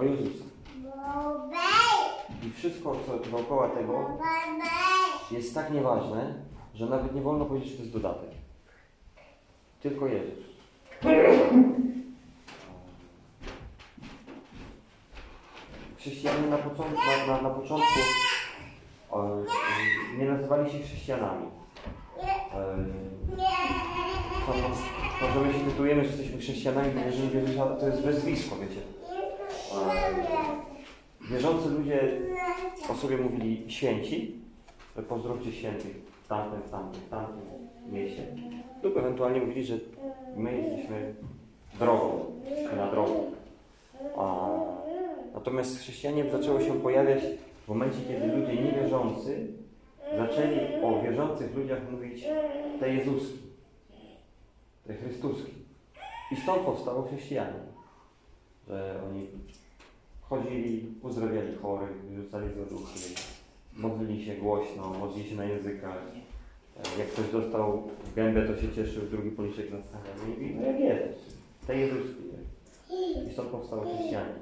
[0.00, 0.44] o Jezusa.
[2.46, 4.18] I wszystko, co dookoła tego
[5.30, 6.34] jest tak nieważne,
[6.74, 8.30] że nawet nie wolno powiedzieć, że to jest dodatek.
[9.80, 10.44] Tylko Jezus.
[15.98, 18.00] Chrześcijanie na początku, na, na, na początku
[19.12, 19.44] e,
[20.18, 21.46] nie nazywali się chrześcijanami.
[22.52, 22.76] E,
[24.46, 24.52] to,
[25.20, 28.99] to, że my się tytułujemy, że jesteśmy chrześcijanami, bo wierzymy to jest wyzwisko, wiecie.
[31.30, 32.20] Wierzący ludzie
[32.90, 34.40] o sobie mówili święci,
[34.96, 35.02] że
[35.52, 37.42] świętych w tamtym, w tamtym, w tamtym
[37.86, 38.22] mieście.
[38.82, 39.78] Lub ewentualnie mówili, że
[40.36, 41.14] my jesteśmy
[41.78, 42.24] drogą,
[42.76, 43.30] na drogą.
[44.16, 44.48] A,
[45.34, 47.22] natomiast chrześcijaństwo zaczęło się pojawiać
[47.64, 49.46] w momencie, kiedy ludzie niewierzący
[50.16, 52.24] zaczęli o wierzących ludziach mówić
[52.80, 53.38] te Jezuski,
[54.86, 55.52] te Chrystuski.
[56.32, 57.60] I stąd powstało chrześcijanie.
[58.68, 59.26] Że oni
[60.30, 63.00] chodzili, uzdrawiali chorych, wyrzucali złe duchy,
[63.76, 66.02] modlili się głośno, modlili się na językach.
[66.98, 70.38] Jak ktoś dostał gębę, to się cieszył, drugi policzek nastawiał.
[70.40, 72.22] I no jak jest, te Jezuski.
[73.28, 74.34] I stąd powstało chrześcijanie.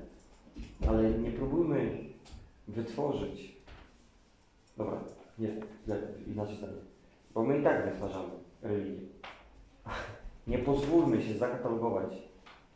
[0.88, 1.90] Ale nie próbujmy
[2.68, 3.56] wytworzyć.
[4.76, 5.00] Dobra,
[5.38, 5.48] nie,
[6.26, 6.72] inaczej zdanie.
[7.34, 8.30] Bo my i tak wytwarzamy
[8.62, 9.06] religię.
[10.46, 12.12] Nie pozwólmy się zakatalogować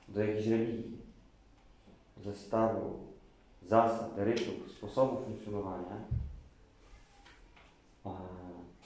[0.08, 0.91] do jakiejś religii,
[2.24, 2.98] zestawu
[3.68, 5.96] zasad, rytów, sposobów funkcjonowania,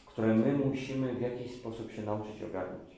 [0.06, 2.97] które my musimy w jakiś sposób się nauczyć ogarnąć.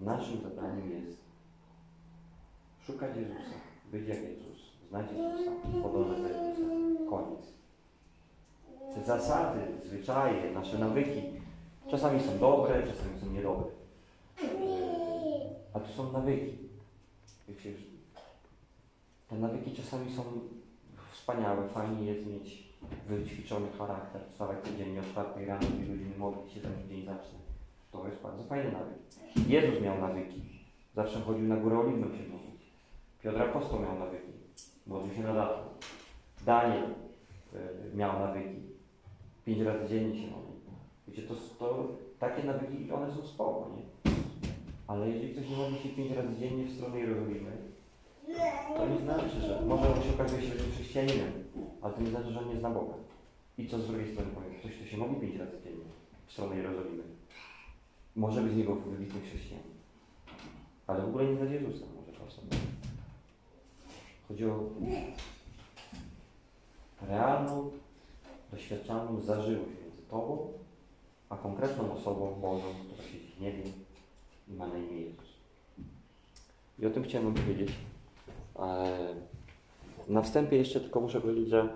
[0.00, 1.18] Naszym zadaniem jest
[2.86, 3.56] szukać Jezusa,
[3.92, 5.50] być jak Jezus, znać Jezusa,
[5.82, 6.96] podążać za Jezusem.
[7.10, 7.54] Koniec.
[8.94, 11.22] Te zasady, zwyczaje, nasze nawyki
[11.90, 13.66] czasami są dobre, czasami są niedobre.
[15.74, 16.58] A to są nawyki.
[17.48, 17.70] Wiecie,
[19.38, 20.22] nawyki czasami są
[21.12, 22.74] wspaniałe, fajnie jest mieć
[23.08, 27.38] wyćwiczony charakter, wstawać codziennie o 4 rano, dwie godziny modlić się, zanim dzień zacznie.
[27.92, 28.98] To jest bardzo fajny nawyk.
[29.48, 30.40] Jezus miał nawyki.
[30.94, 32.62] Zawsze chodził na górę oliwną się modlić.
[33.22, 34.32] Piotr Apostoł miał nawyki.
[34.86, 35.70] Modlił się na dachу.
[36.46, 38.62] Daniel y, miał nawyki.
[39.44, 40.54] Pięć razy dziennie się modlił.
[41.08, 44.12] Wiecie, to, to takie nawyki, one są spoko, nie?
[44.86, 47.50] Ale jeżeli ktoś nie modli się pięć razy dziennie w stronę Jerozolimy,
[48.76, 51.32] to nie znaczy, że może on się okazuje się chrześcijaninem,
[51.82, 52.94] ale to nie znaczy, że on nie zna Boga.
[53.58, 54.54] I co z drugiej strony powiem?
[54.58, 55.84] Ktoś, kto się modli pięć razy dziennie
[56.26, 57.02] w stronę Jerozolimy,
[58.16, 59.74] może być z niego wybitny chrześcijanin.
[60.86, 62.44] Ale w ogóle nie zna Jezusa, może czasem.
[64.28, 64.70] Chodzi o
[67.02, 67.70] realną,
[68.52, 70.52] doświadczalną zażyłość między Tobą,
[71.28, 73.62] a konkretną osobą Bożą, która siedzi w niebie
[74.48, 75.34] i ma na imię Jezus.
[76.78, 77.70] I o tym chciałem powiedzieć.
[80.08, 81.68] Na wstępie jeszcze tylko muszę powiedzieć, że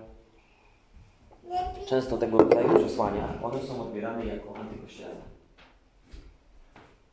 [1.87, 5.21] często tego rodzaju przesłania, one są odbierane jako antykościelne.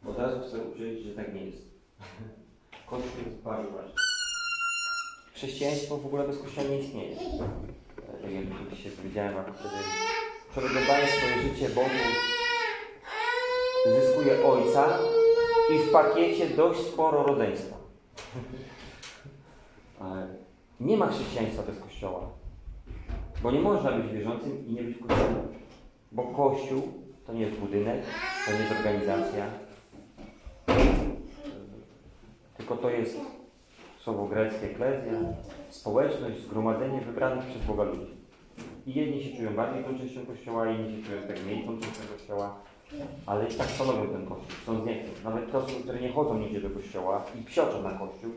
[0.10, 1.62] Od razu chcę uczyć, że tak nie jest.
[2.90, 3.94] Kościół jest bardzo ważny.
[5.34, 7.16] Chrześcijaństwo w ogóle bez kościoła nie istnieje.
[8.22, 9.76] Tak jak dzisiaj powiedziałem, a wtedy
[10.52, 11.90] przerogowanie swoje życie Bogu
[13.86, 15.00] zyskuje Ojca
[15.72, 17.76] i w pakiecie dość sporo rodzeństwa.
[20.80, 22.20] Nie ma chrześcijaństwa bez Kościoła.
[23.44, 25.44] Bo nie można być wierzącym i nie być w Kościele.
[26.12, 26.82] Bo Kościół
[27.28, 28.04] to nie jest budynek,
[28.46, 29.46] to nie jest organizacja,
[32.58, 33.20] tylko to jest
[34.00, 35.14] słowo greckie eklezja,
[35.70, 38.14] społeczność, zgromadzenie wybranych przez Boga ludzi.
[38.86, 42.02] I jedni się czują bardziej tą częścią Kościoła, inni się czują tak mniej tą częścią
[42.18, 42.56] Kościoła,
[43.26, 45.10] ale i tak stanowią ten Kościół, są z niego.
[45.24, 48.32] Nawet te osoby, które nie chodzą nigdzie do Kościoła i psioczą na Kościół,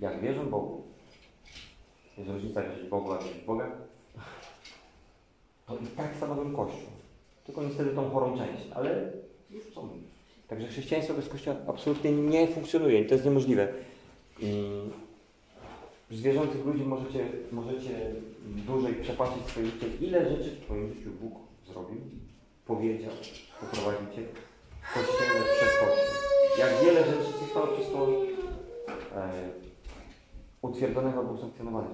[0.00, 0.82] jak wierzą Bogu,
[2.18, 3.70] jest różnica wierzyć Bogu, a wierzyć Boga,
[5.66, 6.88] to i tak stanowią Kościół.
[7.46, 9.12] Tylko niestety tą chorą część, ale
[9.50, 9.88] już są.
[10.48, 13.68] Także chrześcijaństwo bez Kościoła absolutnie nie funkcjonuje i to jest niemożliwe.
[14.40, 14.80] I
[16.10, 19.86] z wierzących ludzi możecie, możecie dłużej przepłacić swoje życie.
[20.00, 21.32] Ile rzeczy w Twoim życiu Bóg
[21.66, 22.00] zrobił,
[22.66, 23.12] powiedział,
[23.60, 24.22] poprowadził Cię
[24.82, 26.16] w Kościele przez Kościół.
[26.58, 28.08] Jak wiele rzeczy zostało przez to
[29.16, 29.65] e,
[30.66, 31.90] utwierdzonego albo usankcjonowanych.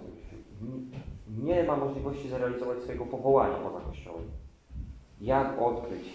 [1.38, 4.24] Nie ma możliwości zrealizować swojego powołania poza Kościołem.
[5.20, 6.14] Jak odkryć,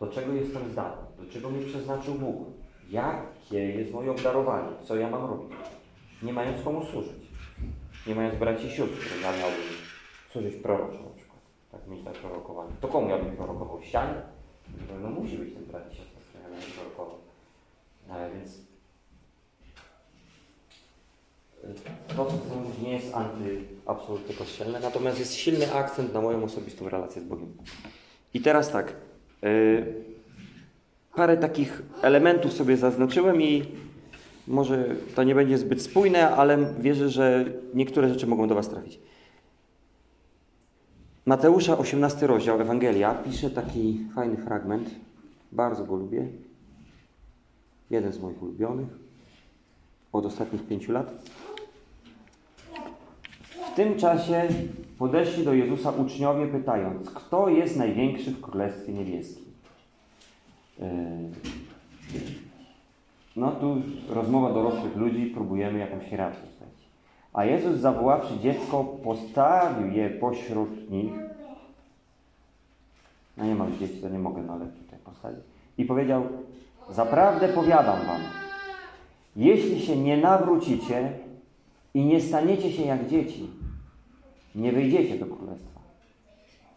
[0.00, 2.46] do czego jestem zdany, do czego mnie przeznaczył Bóg,
[2.90, 5.56] jakie jest moje obdarowanie, co ja mam robić,
[6.22, 7.28] nie mając komu służyć,
[8.06, 9.68] nie mając braci i sióstr, którym ja miałbym
[10.30, 11.40] służyć proroczo na przykład,
[11.70, 12.72] tak mieć tak prorokowanie.
[12.80, 13.82] To komu ja bym prorokował?
[13.82, 14.22] Ścianie?
[15.02, 17.18] No musi być ten brat i siostra, który ja bym prorokował.
[18.08, 18.67] No, więc
[22.16, 22.24] to,
[22.56, 27.24] mówić, nie jest anty absolutnie kościelne, natomiast jest silny akcent na moją osobistą relację z
[27.24, 27.48] Bogiem.
[28.34, 28.92] I teraz tak,
[29.42, 29.94] yy,
[31.14, 33.64] parę takich elementów sobie zaznaczyłem i
[34.46, 37.44] może to nie będzie zbyt spójne, ale wierzę, że
[37.74, 39.00] niektóre rzeczy mogą do Was trafić.
[41.26, 44.90] Mateusza, 18 rozdział Ewangelia, pisze taki fajny fragment.
[45.52, 46.28] Bardzo go lubię.
[47.90, 48.88] Jeden z moich ulubionych
[50.12, 51.12] od ostatnich pięciu lat.
[53.72, 54.48] W tym czasie
[54.98, 59.44] podeszli do Jezusa uczniowie, pytając: Kto jest największy w Królestwie Niebieskim?
[60.78, 60.86] Yy,
[63.36, 63.76] no tu
[64.08, 66.78] rozmowa dorosłych ludzi, próbujemy jakąś hierarchię ustalić.
[67.32, 71.12] A Jezus zawoławszy dziecko, postawił je pośród nich.
[73.36, 75.40] No nie mam dzieci, to nie mogę, no ale tutaj postawić.
[75.78, 76.22] I powiedział,
[76.90, 78.20] zaprawdę powiadam wam,
[79.36, 81.12] jeśli się nie nawrócicie
[81.94, 83.50] i nie staniecie się jak dzieci,
[84.58, 85.80] nie wyjdziecie do królestwa.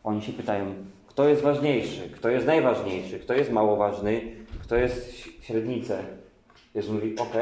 [0.03, 0.73] Oni się pytają,
[1.07, 4.21] kto jest ważniejszy, kto jest najważniejszy, kto jest mało ważny,
[4.61, 6.03] kto jest średnicę.
[6.75, 7.35] Jezus mówi, ok,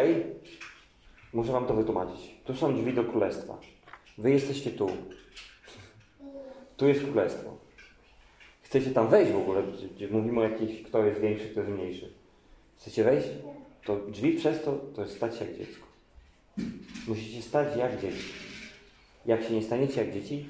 [1.33, 2.36] muszę wam to wytłumaczyć.
[2.45, 3.57] Tu są drzwi do królestwa.
[4.18, 4.89] Wy jesteście tu.
[6.77, 7.57] Tu jest królestwo.
[8.62, 9.63] Chcecie tam wejść w ogóle,
[10.12, 12.13] mówimy o jakiś, kto jest większy, kto jest mniejszy.
[12.77, 13.27] Chcecie wejść?
[13.85, 15.88] To drzwi przez to, to jest stać jak dziecko.
[17.07, 18.48] Musicie stać jak dzieci.
[19.29, 20.45] Jak się nie staniecie jak dzieci,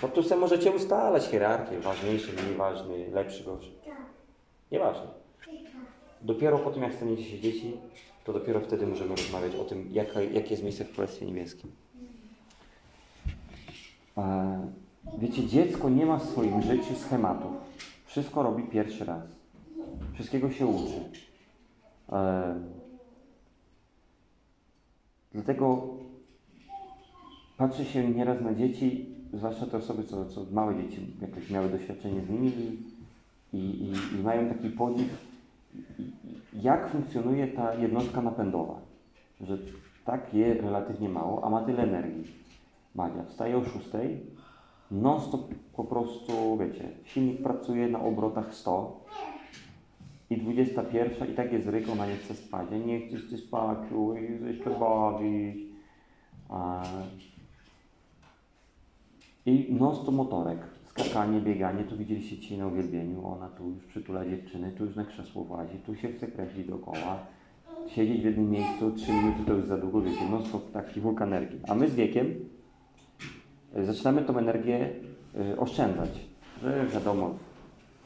[0.00, 3.70] to tu sobie możecie ustalać hierarchię, ważniejszy, mniej ważny, lepszy, gorszy.
[4.72, 5.06] Nieważne.
[6.22, 7.76] Dopiero po tym, jak staniecie się dzieci,
[8.24, 9.88] to dopiero wtedy możemy rozmawiać o tym,
[10.32, 11.72] jakie jest miejsce w Królestwie Niebieskim.
[14.18, 14.68] E,
[15.18, 17.52] wiecie, dziecko nie ma w swoim życiu schematów.
[18.06, 19.24] Wszystko robi pierwszy raz.
[20.14, 21.00] Wszystkiego się uczy.
[22.12, 22.54] E,
[25.32, 25.88] dlatego
[27.60, 32.20] patrzy się nieraz na dzieci, zwłaszcza te osoby, co, co małe dzieci jakoś miały doświadczenie
[32.20, 32.52] z nimi
[33.52, 35.26] i, i, i, mają taki podziw,
[36.54, 38.74] jak funkcjonuje ta jednostka napędowa.
[39.40, 39.58] Że
[40.04, 42.24] tak je relatywnie mało, a ma tyle energii.
[42.94, 43.88] Madzia wstaje o 6,
[44.90, 49.04] non stop po prostu, wiecie, silnik pracuje na obrotach 100
[50.30, 52.68] i 21 i tak jest ryk, ona nie chce spać.
[52.86, 55.56] Nie chcesz ty spać, chcesz się bawić.
[56.48, 56.82] A...
[59.46, 64.72] I non motorek, skakanie, bieganie, tu widzieliście dzisiaj na uwielbieniu, ona tu już przytula dziewczyny,
[64.72, 67.18] tu już na krzesło włazi, tu się chce kręcić dookoła.
[67.88, 71.60] Siedzieć w jednym miejscu 3 minuty to już za długo, wiecie, stop taki wulkan energii.
[71.68, 72.34] A my z wiekiem
[73.76, 74.90] y, zaczynamy tą energię
[75.52, 76.10] y, oszczędzać.
[76.62, 77.34] Że wiadomo,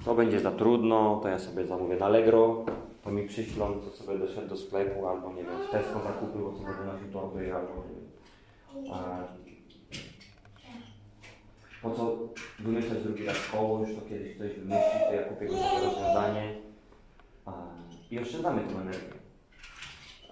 [0.05, 2.65] to będzie za trudno, to ja sobie zamówię na Allegro,
[3.05, 6.53] to mi przyślą, to sobie doszedł do sklepu, albo nie wiem, w Tesco zakupy, bo
[6.53, 7.85] co będę nosił torby, albo.
[8.93, 9.19] A,
[11.85, 12.19] po co
[12.59, 16.55] wymyślać drugi raz koło, już to kiedyś ktoś wymyśli, to ja kupię gotowe rozwiązanie
[17.47, 17.53] a,
[18.11, 19.19] i oszczędzamy tę energię.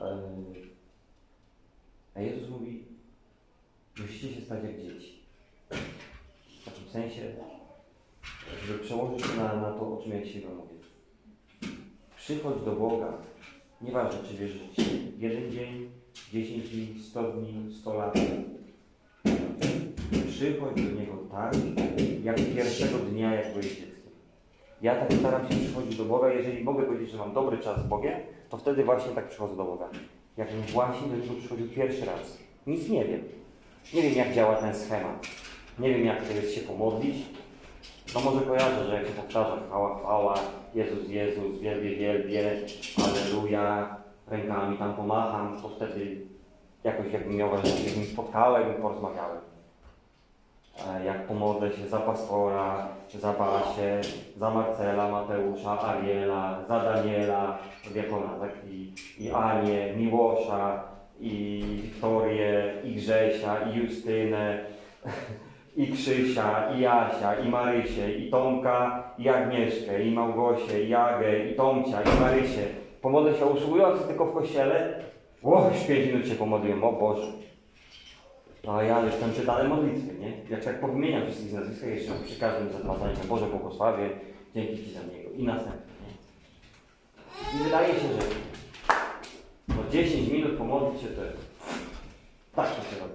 [0.00, 0.32] E,
[2.14, 2.84] A Jezus mówi,
[3.99, 5.22] musicie się stać jak dzieci.
[6.60, 7.34] W takim sensie,
[8.66, 10.75] żeby przełożyć na, na to, o czym ja dzisiaj Wam mówię.
[12.16, 13.12] Przychodź do Boga,
[13.81, 15.90] nieważne czy wierzysz dzisiaj jeden dzień,
[16.32, 18.14] 10 dni, 100 dni, 100 lat.
[20.21, 21.54] Przychodź do Niego tak,
[22.23, 23.92] jak pierwszego dnia, jak byłeś dzieckiem.
[24.83, 27.87] Ja tak staram się przychodzić do Boga, jeżeli mogę powiedzieć, że mam dobry czas z
[27.87, 29.88] Bogiem, to wtedy właśnie tak przychodzę do Boga.
[30.37, 32.38] Jakbym właśnie do Niego przychodził pierwszy raz.
[32.66, 33.23] Nic nie wiem.
[33.95, 35.26] Nie wiem, jak działa ten schemat.
[35.78, 37.16] Nie wiem, jak to jest się pomodlić.
[38.14, 40.35] No może kojarzę, że jak się powtarza chwała, chwała,
[40.75, 42.50] Jezus, Jezus, wielbię, wielbię,
[43.04, 46.16] Alleluja, rękami tam pomacham, to wtedy
[46.85, 49.51] jakoś jakbym miał wrażenie, że z nim spotkałem i porozmawiałem.
[50.79, 52.88] E, Jak pomodlę się za pastora,
[53.21, 54.00] za Basię,
[54.37, 57.59] za Marcela, Mateusza, Ariela, za Daniela,
[57.93, 58.50] diakona, tak?
[58.71, 60.83] I, i Anię, Miłosza,
[61.21, 64.59] i Wiktorię, i Grzesia, i Justynę,
[65.76, 71.55] i Krzysia, i Jasia, i Marysię, i Tomka, i Agnieszkę, i Małgosię, i Agę, i
[71.55, 72.67] Tomcia, i Marysię.
[73.02, 74.95] Pomodlę się o usługujących tylko w kościele.
[75.45, 77.26] Już pięć minut się pomodliłem, o Boże.
[78.64, 80.33] No ja jestem czytane modlitwy, nie?
[80.50, 84.11] Jak tak powymieniam wszystkich nazwiska, jeszcze przy każdym zapłacaniu Boże błogosławie,
[84.54, 85.31] dzięki Ci za niego.
[85.31, 87.61] I następnie, nie?
[87.61, 88.21] I wydaje się, że
[89.69, 91.37] no 10 minut pomodlić się to jest...
[92.54, 93.14] Tak to się robi.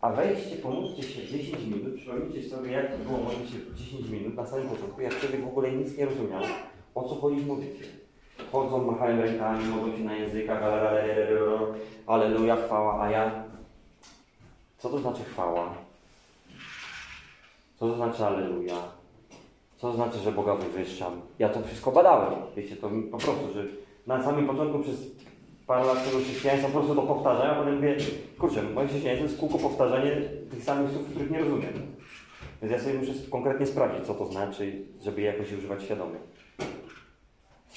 [0.00, 4.34] A wejdźcie, pomódlcie się 10 minut, przypomnijcie sobie, jak to było modlić się 10 minut
[4.34, 6.42] na samym początku, jak człowiek w ogóle nic nie rozumiał,
[6.94, 7.99] o co chodzi w modlitwie.
[8.52, 10.62] Chodzą, machają rękami, modlą się na językach,
[12.06, 13.44] aleluja, chwała, a ja...
[14.78, 15.74] Co to znaczy chwała?
[17.76, 18.76] Co to znaczy aleluja?
[19.76, 21.20] Co to znaczy, że Boga wywyższam?
[21.38, 23.64] Ja to wszystko badałem, wiecie, to po prostu, że
[24.06, 24.96] na samym początku przez
[25.66, 27.96] parę lat tego chrześcijaństwa po prostu to powtarzam, a potem mówię,
[28.38, 30.10] kurczę, moje chrześcijaństwo jest kółko powtarzanie
[30.50, 31.72] tych samych słów, których nie rozumiem.
[32.62, 36.18] Więc ja sobie muszę konkretnie sprawdzić, co to znaczy, żeby je jakoś używać świadomie.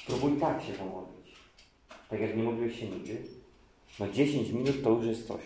[0.04, 1.34] Spróbuj tak się pomodlić.
[2.10, 3.22] Tak jak nie modliłeś się nigdy.
[4.00, 5.40] No 10 minut to już jest coś,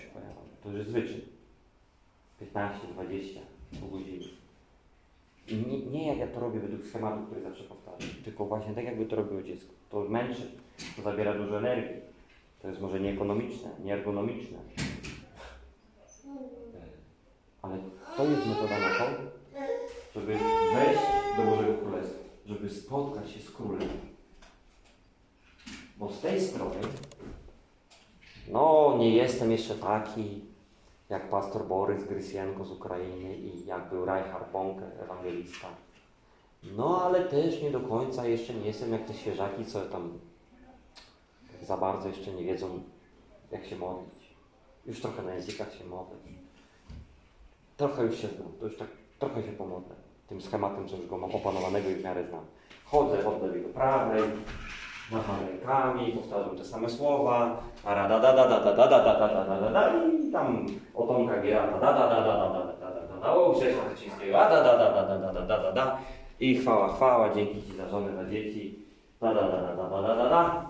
[0.62, 1.20] to już jest zwyczaj.
[2.40, 3.40] 15, 20,
[3.80, 4.24] pół godziny.
[5.48, 8.84] I nie, nie jak ja to robię według schematu, który zawsze powtarzam, tylko właśnie tak
[8.84, 9.72] jakby to robiło dziecko.
[9.90, 10.42] To męczy,
[10.96, 11.96] to zabiera dużo energii.
[12.62, 14.58] To jest może nieekonomiczne, nieergonomiczne.
[17.62, 17.78] Ale
[18.16, 19.04] to jest metoda na to,
[20.14, 20.38] żeby
[20.74, 21.02] wejść
[21.36, 23.88] do Bożego Królestwa, żeby spotkać się z Królem.
[25.98, 26.76] Bo z tej strony,
[28.48, 30.40] no nie jestem jeszcze taki,
[31.08, 35.68] jak pastor Borys Grysjenko z Ukrainy i jak był Reinhard Bonke, ewangelista.
[36.62, 40.18] No ale też nie do końca jeszcze nie jestem jak te świeżaki, co tam
[41.62, 42.82] za bardzo jeszcze nie wiedzą,
[43.50, 44.14] jak się modlić.
[44.86, 46.16] Już trochę na językach się modlę.
[47.76, 48.88] Trochę już się znam, to już tak
[49.18, 49.94] trochę się pomodlę.
[50.28, 52.44] Tym schematem, co już go mam opanowanego i w miarę znam.
[52.84, 54.22] Chodzę od lewej do prawej,
[55.12, 59.18] macham rękami, powtarzam te same słowa, a rada da da da da da da da
[59.18, 62.72] da da da da i tam o Tomka Gierata da da da da da da
[62.80, 65.46] da da da da o Grzesia Kaczyńskiego a da da da da da da da
[65.46, 65.98] da da da
[66.40, 68.78] i chwała, chwała, dzięki Ci za żonę, za dzieci,
[69.20, 70.66] da da da da da da da da da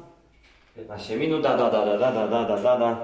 [0.76, 2.96] 15 minut, da da da da da da da da da da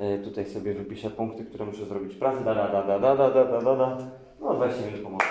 [0.00, 3.30] E, Tutaj sobie wypiszę punkty, które muszę zrobić pracy, da da da da da da
[3.30, 3.96] da da da da
[4.40, 5.26] no 20 minut pomocy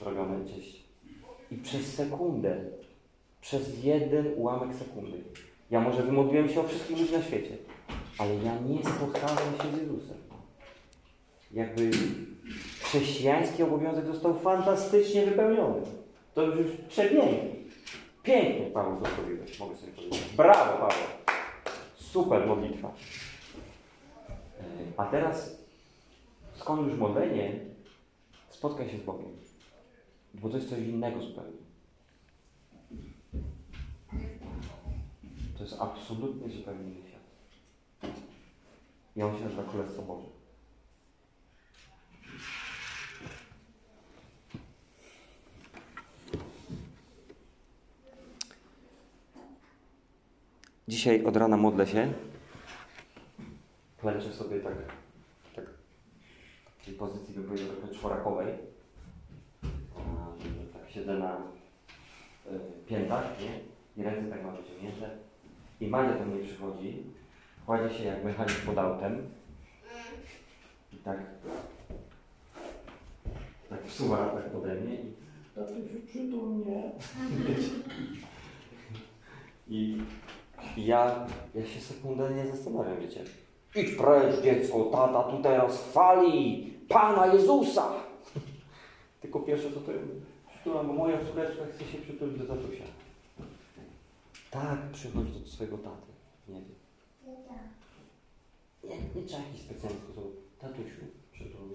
[0.00, 0.84] zrobione, cześć
[1.50, 2.56] i przez sekundę
[3.40, 5.18] przez jeden ułamek sekundy.
[5.70, 7.56] Ja może wymodliłem się o wszystkich ludzi na świecie,
[8.18, 10.16] ale ja nie spotkałem się z Jezusem.
[11.52, 11.90] Jakby
[12.80, 15.82] chrześcijański obowiązek został fantastycznie wypełniony.
[16.34, 17.56] To już przepięknie.
[18.22, 20.20] Pięknie, Paweł, to zrobiłeś, mogę sobie powiedzieć.
[20.36, 21.06] Brawo, Paweł.
[21.94, 22.92] Super modlitwa.
[24.96, 25.58] A teraz,
[26.54, 27.52] skąd już modlenie,
[28.50, 29.36] spotkaj się z Bogiem.
[30.34, 31.65] Bo to jest coś innego zupełnie.
[35.58, 37.22] To jest absolutnie zupełnie inny świat.
[39.16, 40.26] I on się nazywa Królestwo Boże.
[50.88, 52.12] Dzisiaj od rana modlę się.
[54.00, 54.74] Klęczę sobie tak,
[55.54, 58.46] tak w takiej pozycji, bym powiedział, trochę czworakowej.
[60.72, 61.38] Tak siedzę na y,
[62.86, 63.75] piętach, nie?
[63.96, 65.10] I ręce tak mam wyciągnięte.
[65.80, 67.02] I Mania do mnie przychodzi,
[67.66, 69.30] kładzie się jak mechanik pod autem
[70.92, 71.18] i tak
[73.70, 75.14] tak wsuwa tak pode mnie i
[75.54, 76.82] tatusiu przytul mnie.
[79.68, 79.98] I,
[80.76, 83.20] ja, ja się sekundę nie zastanawiam, wiecie.
[83.74, 87.92] Idź precz dziecko, tata tu teraz chwali Pana Jezusa.
[89.20, 90.04] Tylko pierwsze co to jest,
[90.66, 92.84] bo moja córeczka chce się przytulić do tatusia.
[94.56, 96.12] Tak, przychodź do swojego taty.
[96.48, 96.74] Nie wiem.
[98.84, 100.58] Nie, nie trzeba jakiś specjalny sposób.
[100.58, 101.00] Tatusiu,
[101.32, 101.74] przytul.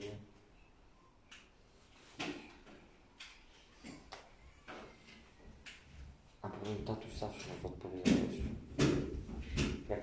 [6.42, 8.04] A potem tatuś zawsze odpowiada.
[8.06, 8.42] wiesz.
[9.90, 10.02] Jak,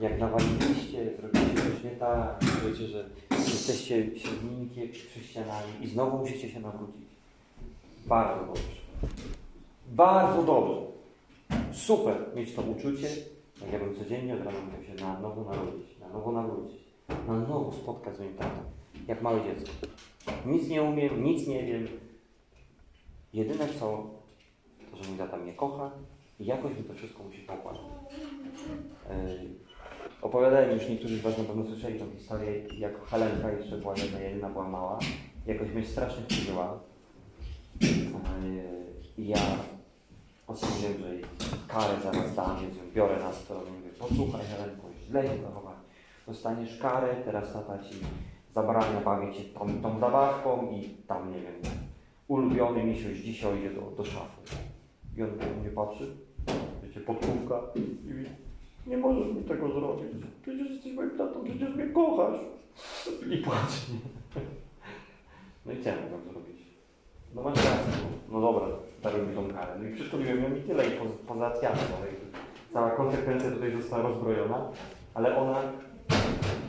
[0.00, 6.60] jak nawaliliście, zrobiliście coś nie tak, wiecie, że jesteście średnimi chrześcijanami i znowu musicie się
[6.60, 7.06] nawrócić.
[8.06, 8.62] Bardzo dobrze.
[9.86, 10.92] Bardzo dobrze.
[11.72, 13.08] Super mieć to uczucie,
[13.60, 16.80] jak ja bym codziennie od rana musiał się na nowo narodzić, na nowo nawrócić,
[17.28, 18.60] na nowo spotkać z moim tatą,
[19.08, 19.70] jak małe dziecko.
[20.46, 21.88] Nic nie umiem, nic nie wiem.
[23.32, 24.10] Jedyne co,
[24.90, 25.90] to że mój tata mnie kocha
[26.40, 27.82] i jakoś mi to wszystko musi poukładać.
[29.10, 29.48] Yy,
[30.22, 34.20] opowiadałem już, niektórzy z Was na pewno słyszeli tą historię, jak Helenka jeszcze była jedna,
[34.20, 34.98] jedyna była mała,
[35.46, 36.80] jakoś mnie strasznie wkurzyła.
[39.18, 39.38] I ja
[40.56, 41.24] że jej
[41.68, 41.94] karę
[42.60, 45.78] więc ją biorę na stronę mówię, posłuchaj Helenko, źle się zachowałeś.
[46.26, 47.94] Dostaniesz karę, teraz tata Ci
[48.54, 51.54] zabrania bawić się tą, tą zabawką i tam, nie wiem,
[52.28, 54.40] ulubiony misiuś dzisiaj idzie do, do szafy.
[55.16, 55.30] I on
[55.60, 56.16] mnie patrzy,
[56.82, 58.26] wiecie, podkówka i mówi,
[58.86, 60.06] nie możesz mi tego zrobić.
[60.42, 62.40] Przecież jesteś moim tatą, przecież mnie kochasz.
[63.30, 63.82] I płacze.
[65.66, 66.61] No i co ja mogę zrobić?
[67.34, 67.92] No masz rację,
[68.30, 68.66] no dobra,
[69.28, 69.78] mi tą karę.
[69.78, 70.90] No i przytuliłem ją i tyle, i
[71.28, 71.76] pozałatwiamy.
[71.76, 72.06] No,
[72.72, 74.68] cała konsekwencja tutaj została rozbrojona,
[75.14, 75.58] ale ona,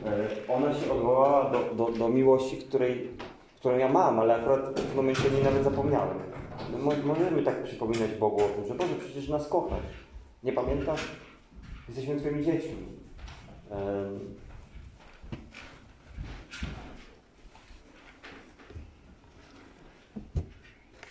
[0.05, 3.09] e, ona się odwołała do, do, do miłości, której,
[3.59, 6.17] którą ja mam, ale akurat w tym momencie nie nawet zapomniałem.
[6.71, 9.79] No, możemy tak przypominać Bogu o tym, że Boże, przecież nas kochasz.
[10.43, 11.07] Nie pamiętasz?
[11.87, 12.85] Jesteśmy Twoimi dziećmi.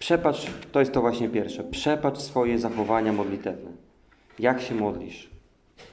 [0.03, 1.65] Przepacz, to jest to właśnie pierwsze.
[1.65, 3.71] Przepacz swoje zachowania modlitewne.
[4.39, 5.31] Jak się modlisz?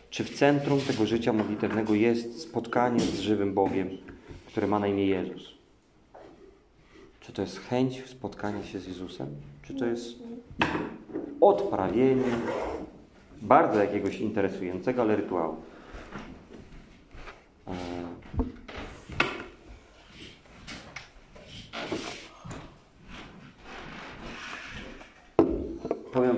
[0.09, 3.89] Czy w centrum tego życia modlitewnego jest spotkanie z żywym Bogiem,
[4.47, 5.53] które ma na imię Jezus?
[7.19, 9.27] Czy to jest chęć spotkania się z Jezusem?
[9.63, 10.15] Czy to jest
[11.41, 12.31] odprawienie
[13.41, 15.55] bardzo jakiegoś interesującego, ale rytuału?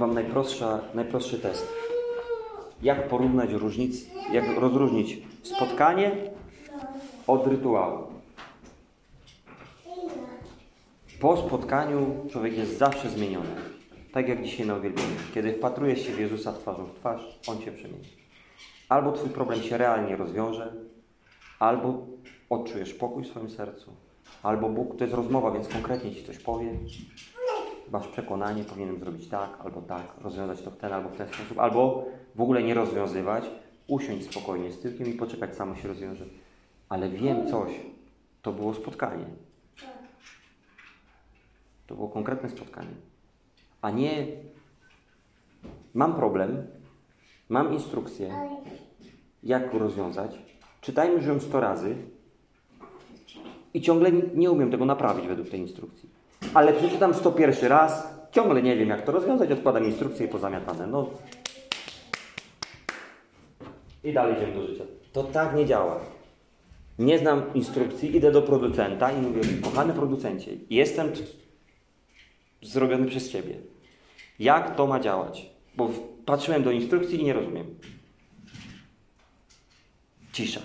[0.02, 0.14] Wam
[0.94, 1.68] najprostszy test.
[2.82, 6.12] Jak porównać różnic, jak rozróżnić spotkanie
[7.28, 8.08] od rytuału?
[11.20, 13.50] Po spotkaniu człowiek jest zawsze zmieniony.
[14.12, 15.16] Tak jak dzisiaj na uwielbieniu.
[15.34, 18.10] Kiedy wpatrujesz się w Jezusa twarzą w twarz, On Cię przemieni.
[18.90, 20.74] Albo Twój problem się realnie rozwiąże,
[21.60, 22.06] albo
[22.50, 23.92] odczujesz pokój w swoim sercu,
[24.44, 26.72] albo Bóg, to jest rozmowa, więc konkretnie Ci coś powie,
[27.92, 31.60] masz przekonanie, powinienem zrobić tak, albo tak, rozwiązać to w ten albo w ten sposób,
[31.60, 32.06] albo
[32.36, 33.44] w ogóle nie rozwiązywać,
[33.88, 36.26] usiąść spokojnie z tyłkiem i poczekać, samo się rozwiąże.
[36.90, 37.72] Ale wiem coś,
[38.42, 39.26] to było spotkanie.
[41.88, 42.94] To było konkretne spotkanie.
[43.82, 44.28] A nie
[45.94, 46.68] mam problem,
[47.50, 48.34] mam instrukcję,
[49.44, 50.40] jak go rozwiązać,
[50.82, 51.96] czytajmy już ją 100 razy
[53.74, 56.11] i ciągle nie umiem tego naprawić według tej instrukcji
[56.54, 60.88] ale przeczytam 101 raz, ciągle nie wiem jak to rozwiązać, odkładam instrukcję i pozamiatane.
[60.88, 61.10] No.
[64.04, 64.84] I dalej idziemy do życia.
[65.14, 66.00] To tak nie działa.
[67.00, 71.12] Nie znam instrukcji, idę do producenta i mówię, kochany producencie, jestem
[72.62, 73.56] zrobiony przez Ciebie.
[74.40, 75.50] Jak to ma działać?
[75.76, 75.90] Bo
[76.26, 77.66] patrzyłem do instrukcji i nie rozumiem.
[80.34, 80.62] Cisza.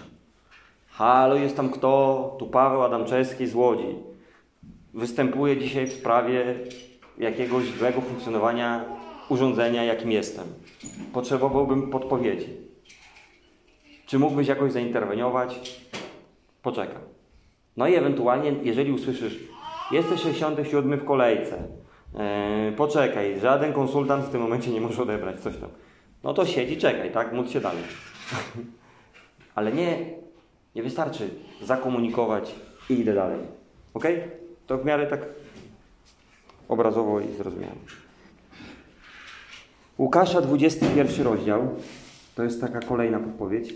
[0.91, 2.37] Halo, jest tam kto?
[2.39, 4.16] Tu Paweł Adamczewski z Łodzi
[4.97, 6.55] występuję dzisiaj w sprawie
[7.19, 8.85] jakiegoś złego funkcjonowania
[9.29, 10.45] urządzenia, jakim jestem.
[11.13, 12.49] Potrzebowałbym podpowiedzi.
[14.07, 15.81] Czy mógłbyś jakoś zainterweniować?
[16.63, 17.03] Poczekam.
[17.77, 19.39] No i ewentualnie, jeżeli usłyszysz,
[19.91, 21.63] jesteś 67 w kolejce,
[22.15, 25.71] yy, poczekaj, żaden konsultant w tym momencie nie może odebrać coś tam.
[26.25, 27.33] No to siedzi, czekaj, tak?
[27.33, 27.83] Módl się dalej.
[29.55, 29.99] Ale nie,
[30.75, 31.31] nie wystarczy
[31.63, 32.55] zakomunikować
[32.91, 33.39] i idę dalej.
[33.95, 34.05] Ok?
[34.67, 35.21] To w miarę tak
[36.69, 37.75] obrazowo i zrozumiałe.
[39.99, 41.77] Łukasza 21 rozdział.
[42.35, 43.75] To jest taka kolejna podpowiedź.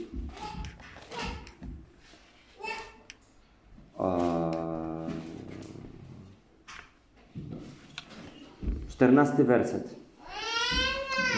[8.90, 9.94] Czternasty werset.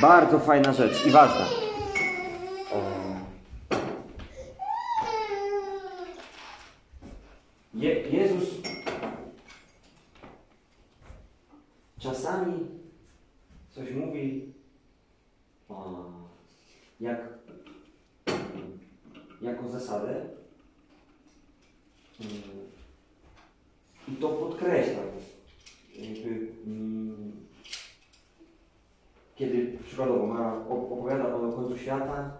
[0.00, 1.46] Bardzo fajna rzecz i ważna.
[8.10, 8.62] Jezus
[12.02, 12.66] Czasami
[13.70, 14.52] coś mówi
[15.68, 16.04] o,
[17.00, 17.28] jak,
[19.42, 20.20] jako zasadę
[22.20, 22.32] mm,
[24.08, 25.02] i to podkreśla.
[25.98, 27.32] Jakby, mm,
[29.36, 32.30] kiedy przykładowo ma, opowiada o końcu świata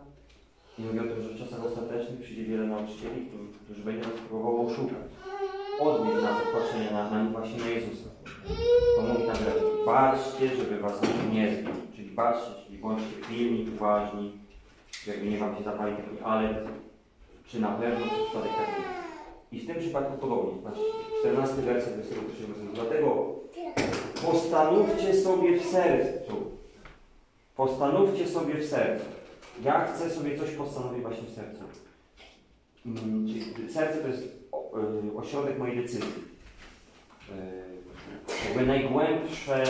[0.79, 3.29] i mówi o tym, że w czasach ostatecznych przyjdzie wiele nauczycieli,
[3.65, 5.09] którzy będzie nas próbowało oszukać.
[5.81, 8.13] Odnieść nas od na, na właśnie na Jezusa
[8.97, 9.53] to mówi tak, że
[9.87, 11.01] baczcie, żeby was
[11.33, 11.73] nie zbił.
[11.97, 14.33] Czyli baczcie, czyli bądźcie pilni, uważni,
[15.07, 16.55] jakby nie wam się zapali taki ale
[17.47, 18.83] czy na pewno przypadek taki.
[19.53, 20.63] I w tym przypadku podobnie.
[20.63, 20.85] Patrzcie,
[21.21, 22.75] 14 werset 21 wersetu.
[22.75, 23.35] Dlatego
[24.27, 26.33] postanówcie sobie w sercu.
[27.57, 29.05] Postanówcie sobie w sercu.
[29.65, 31.63] Ja chcę sobie coś postanowić właśnie w sercu.
[32.87, 36.25] Mm, czyli serce to jest y, ośrodek mojej decyzji.
[37.31, 39.65] Y, jakby najgłębsze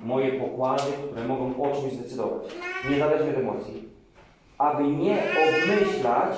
[0.00, 2.42] moje pokłady, które mogą o czymś zdecydować,
[2.90, 3.88] niezależnie od emocji.
[4.58, 6.36] Aby nie obmyślać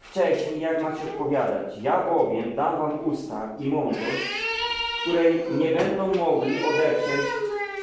[0.00, 1.78] wcześniej, jak macie odpowiadać.
[1.82, 4.44] Ja bowiem dam wam usta i mądrość,
[5.02, 7.26] której nie będą mogli odeprzeć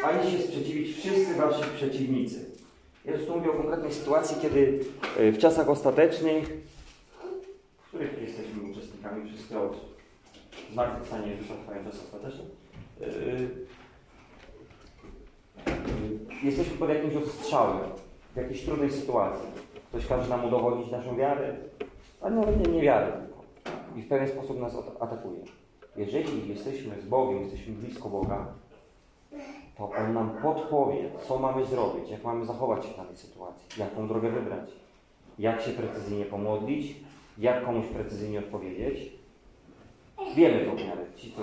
[0.04, 2.49] ani się sprzeciwić wszyscy wasi przeciwnicy.
[3.12, 4.80] Jezus tu mówi o konkretnej sytuacji, kiedy
[5.20, 6.48] e, w czasach ostatecznych,
[7.84, 9.72] w których jesteśmy uczestnikami przez to
[10.72, 12.44] zmartwychwstanie Jezusa trwają czasy ostateczne,
[13.00, 13.50] Yy, y,
[16.44, 17.90] jesteśmy pod jakimś ostrzałem,
[18.34, 19.48] w jakiejś trudnej sytuacji.
[19.90, 21.56] Ktoś każe nam udowodnić naszą wiarę,
[22.22, 23.44] a nawet nie, nie wiarę tylko.
[23.96, 25.40] I w pewien sposób nas at- atakuje.
[25.98, 28.48] Jeżeli jesteśmy z Bogiem, jesteśmy blisko Boga,
[29.80, 34.08] to On nam podpowie, co mamy zrobić, jak mamy zachować się w danej sytuacji, jaką
[34.08, 34.70] drogę wybrać,
[35.40, 36.96] jak się precyzyjnie pomodlić,
[37.38, 39.14] jak komuś precyzyjnie odpowiedzieć.
[40.36, 41.42] Wiemy to w miarę, ci co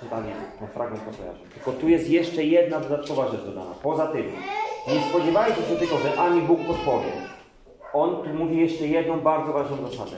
[0.00, 0.26] czytali
[0.58, 1.38] ten fragment to kojarzą.
[1.54, 3.74] Tylko tu jest jeszcze jedna dodatkowa rzecz dodana.
[3.82, 4.24] Poza tym,
[4.88, 7.12] nie spodziewajcie się tylko, że Ani Bóg podpowie.
[7.92, 10.16] On tu mówi jeszcze jedną bardzo ważną zasadę.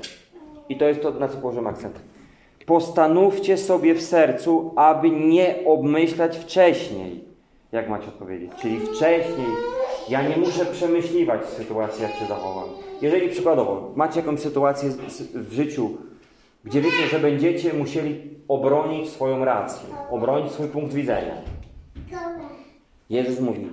[0.68, 2.00] I to jest to, na co położymy akcent.
[2.66, 7.27] Postanówcie sobie w sercu, aby nie obmyślać wcześniej,
[7.72, 8.50] jak macie odpowiedzieć.
[8.60, 9.46] Czyli wcześniej.
[10.08, 12.68] Ja nie muszę przemyśliwać sytuacji, jak się zachowam.
[13.02, 14.90] Jeżeli przykładowo macie jakąś sytuację
[15.34, 15.90] w życiu,
[16.64, 21.34] gdzie wiecie, że będziecie musieli obronić swoją rację, obronić swój punkt widzenia.
[23.10, 23.68] Jezus mówi,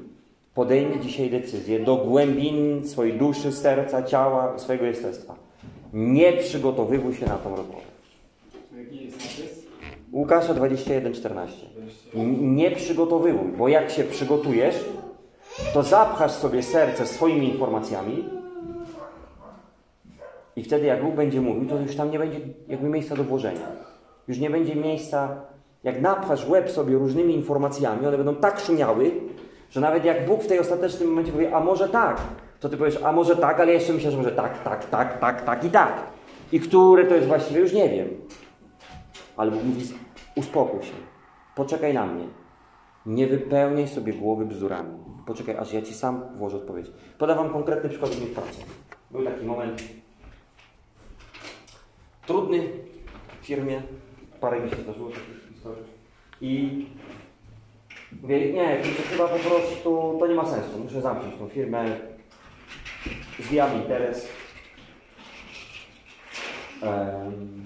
[0.53, 5.35] podejmie dzisiaj decyzję do głębin swojej duszy, serca, ciała, swojego jestestwa.
[5.93, 7.94] Nie przygotowywuj się na tą rozmowę.
[10.15, 11.65] Łukasza 21:14.
[12.15, 14.85] N- Nie przygotowywuj, bo jak się przygotujesz,
[15.73, 18.29] to zapchasz sobie serce swoimi informacjami
[20.55, 23.67] i wtedy jak Bóg będzie mówił, to już tam nie będzie jakby miejsca do włożenia.
[24.27, 25.41] Już nie będzie miejsca,
[25.83, 29.11] jak napchasz łeb sobie różnymi informacjami, one będą tak szumiały,
[29.69, 32.17] że nawet jak Bóg w tej ostatecznym momencie powie, a może tak,
[32.59, 35.41] to ty powiesz, a może tak, ale jeszcze myślę, że może tak, tak, tak, tak,
[35.45, 35.93] tak i tak.
[36.51, 38.07] I które to jest właściwie, już nie wiem.
[39.37, 39.81] Ale Bóg mówi,
[40.35, 40.93] uspokój się,
[41.55, 42.27] poczekaj na mnie.
[43.05, 44.97] Nie wypełniaj sobie głowy bzdurami.
[45.25, 46.87] Poczekaj, aż ja Ci sam włożę odpowiedź.
[47.17, 48.61] Podam Wam konkretny przykład z mojej pracy.
[49.11, 49.83] Był taki moment
[52.25, 52.69] trudny
[53.41, 53.81] w firmie.
[54.41, 55.83] Parę mi się zdarzyło takich historii.
[56.41, 56.85] I
[58.21, 60.79] mówię, nie, chyba po prostu to nie ma sensu.
[60.79, 61.85] Muszę zamknąć tą firmę.
[63.39, 64.27] Zwijamy interes.
[66.81, 67.63] Em,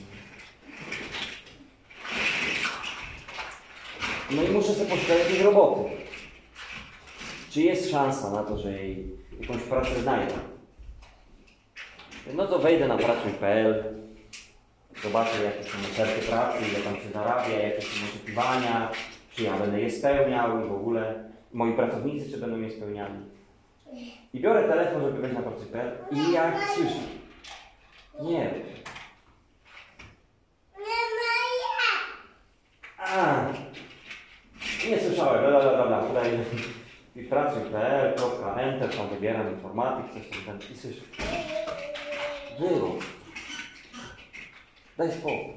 [4.32, 5.82] No i muszę sobie poszukać jakiejś roboty.
[7.50, 9.08] Czy jest szansa na to, że jej
[9.42, 10.34] jakąś pracę znajdę?
[12.34, 13.84] No to wejdę na pracuj.pl,
[15.04, 18.92] zobaczę jakie są oferty pracy, ile tam się zarabia, jakie są oczekiwania,
[19.36, 23.20] czy ja będę je spełniał i w ogóle moi pracownicy, czy będą je spełniali.
[24.34, 27.00] I biorę telefon, żeby wejść na pracuj.pl i jak słyszę,
[28.22, 28.52] nie.
[32.98, 33.46] A,
[34.90, 36.32] nie słyszałem, dobra, dobra, dobra, tutaj
[37.20, 41.02] i pracuj.pl, kropka, enter, tam wybieram informatyk, coś tam, tam i słyszę.
[42.60, 43.04] Wyłącz.
[44.98, 45.54] Daj spokój.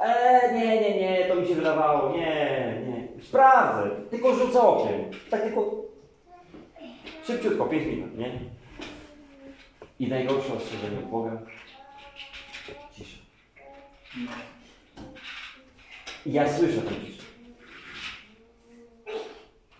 [0.00, 3.22] Eee, nie, nie, nie, to mi się wydawało, nie, nie.
[3.22, 5.10] Sprawdzę, tylko rzucę okiem.
[5.30, 5.74] Tak tylko
[7.26, 8.40] szybciutko, 5 minut, nie?
[9.98, 11.42] I najgorsze ostrzeżenie od Boga.
[12.92, 13.18] Cisza.
[16.26, 17.15] I ja słyszę tę ciszę.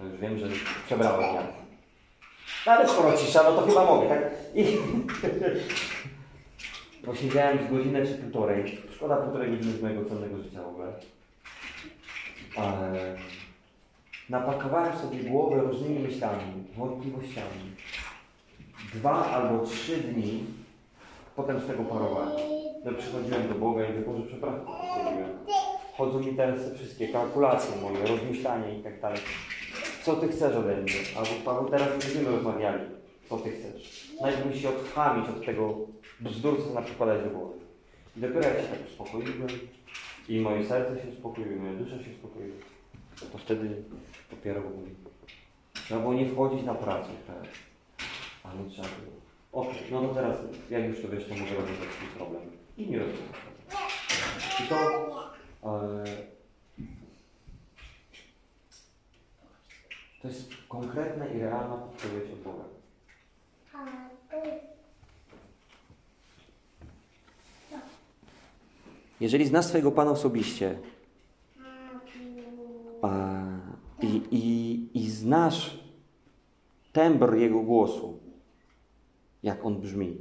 [0.00, 0.46] Już wiem, że
[0.86, 1.42] przebrałem ja.
[2.66, 4.22] No ale skoro cisza, no to chyba mogę, tak?
[4.54, 4.64] I...
[7.06, 8.78] Posiedziałem z godzinę czy półtorej.
[8.96, 10.92] Szkoda półtorej godziny z mojego cennego życia w ogóle.
[12.56, 13.16] Ale
[14.28, 17.76] napakowałem sobie głowę różnymi myślami, wątpliwościami.
[18.94, 20.44] Dwa albo trzy dni
[21.36, 22.30] potem z tego parowałem.
[22.84, 24.60] No, przychodziłem do Boga i mówię, przepraszam.
[25.96, 29.20] Chodzą mi teraz te wszystkie kalkulacje moje, rozmyślania i tak dalej.
[30.06, 30.92] Co Ty chcesz ode mnie?
[31.16, 32.84] Albo Paweł, teraz będziemy rozmawiali.
[33.28, 34.10] Co Ty chcesz?
[34.20, 35.76] Najpierw musisz się odchamić od tego
[36.20, 37.54] bzdur, co nakładać do głowy.
[38.16, 39.48] I dopiero jak się tak uspokoiłem
[40.28, 42.56] i moje serce się uspokoiło, i moja dusza się uspokoiła,
[43.32, 43.82] to wtedy
[44.30, 44.94] dopiero mówi.
[45.74, 47.46] Trzeba było nie wchodzić na pracę teraz.
[48.44, 49.16] Ale trzeba było.
[49.52, 50.36] Okej, no to teraz,
[50.70, 52.42] jak już to wiesz, to mogę rozwiązać swój problem.
[52.78, 53.18] I nie problem.
[54.64, 55.10] I to
[55.64, 56.35] e,
[60.26, 62.64] to jest konkretna i realna podpowiedź od Boga.
[69.20, 70.78] Jeżeli znasz swojego Pana osobiście
[73.02, 73.42] a,
[74.02, 75.78] i, i, i znasz
[76.92, 78.18] tembr Jego głosu,
[79.42, 80.16] jak on brzmi,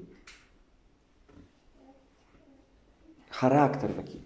[3.29, 4.21] charakter, w jaki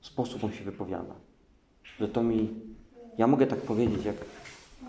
[0.00, 1.14] sposób on się wypowiada,
[1.98, 2.50] że to mi,
[3.18, 4.16] ja mogę tak powiedzieć, jak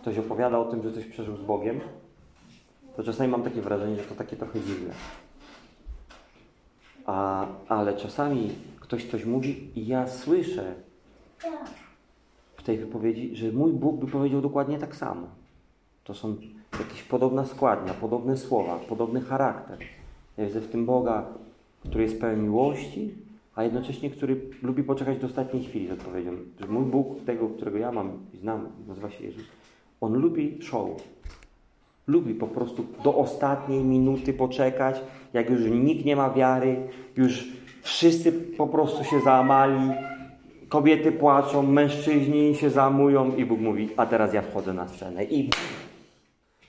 [0.04, 1.80] ktoś opowiada o tym, że coś przeżył z Bogiem,
[2.96, 4.94] to czasami mam takie wrażenie, że to takie trochę dziwne.
[7.06, 10.74] A, ale czasami ktoś coś mówi i ja słyszę
[12.58, 15.28] w tej wypowiedzi, że mój Bóg by powiedział dokładnie tak samo.
[16.04, 16.36] To są
[16.80, 19.80] jakieś podobna składnia, podobne słowa, podobny charakter.
[20.38, 21.26] Ja widzę w tym Boga,
[21.90, 23.14] który jest pełen miłości,
[23.56, 26.32] a jednocześnie który lubi poczekać do ostatniej chwili z odpowiedzią.
[26.60, 29.63] Że mój Bóg, tego, którego ja mam i znam, nazywa się Jezus,
[30.04, 30.90] on lubi show.
[32.08, 35.02] Lubi po prostu do ostatniej minuty poczekać,
[35.34, 36.88] jak już nikt nie ma wiary,
[37.18, 37.48] już
[37.82, 39.92] wszyscy po prostu się załamali,
[40.70, 45.50] kobiety płaczą, mężczyźni się zamują i Bóg mówi, a teraz ja wchodzę na scenę i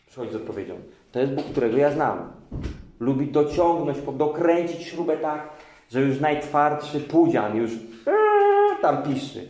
[0.07, 0.75] przychodzi z odpowiedzią.
[1.13, 2.19] To jest Bóg, którego ja znam.
[3.01, 5.49] Lubi dociągnąć, dokręcić śrubę tak,
[5.91, 9.49] że już najtwardszy pudzian już eee, tam piszczy.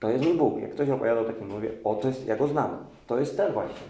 [0.00, 0.60] To jest mój Bóg.
[0.60, 2.70] Jak ktoś opowiadał takim, mówię, o to jest, ja go znam.
[3.08, 3.86] To jest ten właśnie.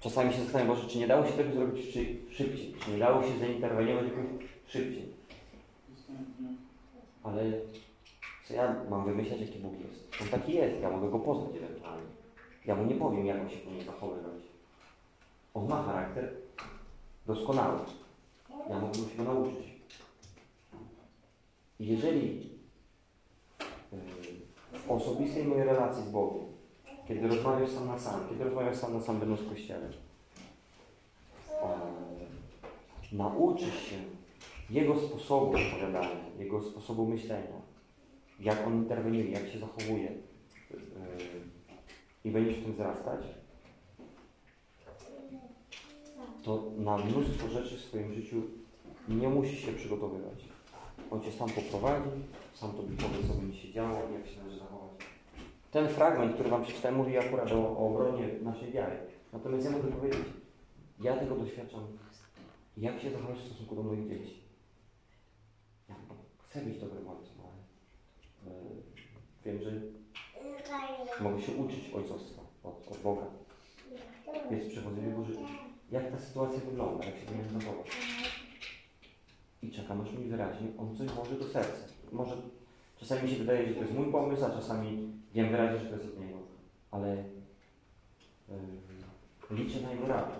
[0.00, 2.74] Czasami się zastanawiam, Boże, czy nie dało się tego zrobić szy- szybciej?
[2.84, 4.24] Czy nie dało się zainterweniować jakoś
[4.66, 5.12] szybciej?
[7.22, 7.42] Ale
[8.48, 10.22] co ja mam wymyślać, jaki Bóg jest?
[10.22, 12.06] On taki jest, ja mogę go poznać ewentualnie.
[12.66, 14.42] Ja mu nie powiem, jak on się powinien zachowywać.
[15.54, 16.32] On ma charakter
[17.26, 17.78] doskonały.
[18.70, 19.70] Ja mogę się go nauczyć.
[21.80, 22.50] I jeżeli
[23.92, 23.98] yy,
[24.78, 26.49] w osobistej mojej relacji z Bogiem,
[27.10, 29.90] kiedy rozmawiasz sam na sam, kiedy rozmawiasz sam na sam będąc w Kościele,
[33.12, 33.96] nauczysz się
[34.70, 37.60] Jego sposobu opowiadania, Jego sposobu myślenia,
[38.40, 40.12] jak On interweniuje, jak się zachowuje
[40.70, 40.78] yy,
[42.24, 43.20] i będziesz w tym wzrastać,
[46.42, 48.42] to na mnóstwo rzeczy w swoim życiu
[49.08, 50.44] nie musisz się przygotowywać.
[51.10, 52.10] On Cię sam poprowadzi,
[52.54, 54.59] sam Tobie powie, co będzie się działo jak się należy.
[55.70, 58.96] Ten fragment, który Wam przeczytałem, mówi akurat o, o obronie naszej wiary.
[59.32, 60.20] Natomiast ja mogę powiedzieć,
[61.00, 61.86] ja tego doświadczam,
[62.76, 64.40] jak się zachować w stosunku do moich dzieci.
[65.88, 65.94] Ja
[66.38, 67.52] chcę być dobrym ojcem, ale
[68.54, 68.60] e,
[69.44, 69.70] wiem, że
[71.24, 73.26] mogę się uczyć ojcostwa od, od Boga.
[74.50, 75.32] Więc przychodzę Boże,
[75.90, 77.90] jak ta sytuacja wygląda, jak się mnie zachować.
[79.62, 81.84] I czekam, aż mi wyraźnie on coś włoży do serca.
[82.12, 82.36] Może
[83.00, 85.96] czasami mi się wydaje, że to jest mój pomysł, a czasami wiem wyraźnie, że to
[85.96, 86.38] jest od niego.
[86.90, 87.16] Ale
[88.48, 90.34] yy, liczę na jego radę.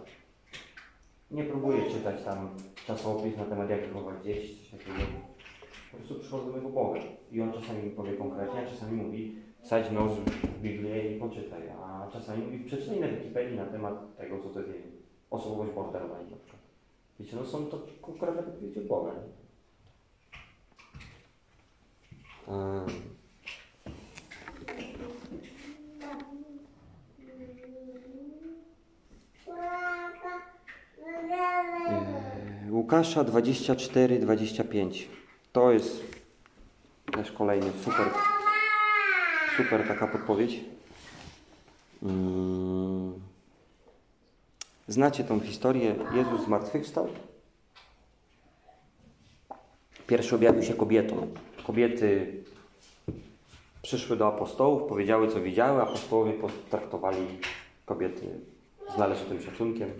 [1.30, 2.48] Nie próbuję czytać tam
[2.86, 4.98] czasopis na temat jak wychować dzieci, coś takiego.
[5.90, 7.00] Po prostu przychodzę do mojego Boga.
[7.32, 11.62] I on czasami mi powie konkretnie, a czasami mówi wsadź nos w Biblię i poczytaj.
[11.68, 14.88] A czasami mówi przeczytaj na Wikipedii na temat tego, co to jest
[15.30, 16.60] osobowość borderline na przykład.
[17.20, 19.12] Wiecie, no są to konkretne wypowiedzi od Boga.
[19.12, 19.18] nie?
[19.18, 19.30] Em.
[22.39, 22.39] Yy,
[32.70, 35.08] Łukasza 24, 25.
[35.52, 36.04] To jest
[37.12, 38.06] też kolejny super,
[39.56, 40.60] super taka podpowiedź.
[42.02, 43.12] Mm.
[44.88, 45.94] Znacie tą historię?
[46.14, 47.08] Jezus zmartwychwstał.
[50.06, 51.34] Pierwszy objawił się kobietom.
[51.66, 52.39] Kobiety
[53.82, 57.26] przyszły do apostołów, powiedziały co widziały, apostołowie potraktowali
[57.86, 58.26] kobiety
[58.94, 59.90] z należytym szacunkiem.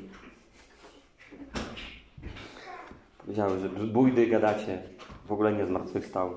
[3.19, 4.83] Powiedziały, że bójdy gadacie,
[5.27, 6.31] w ogóle nie zmartwychwstał.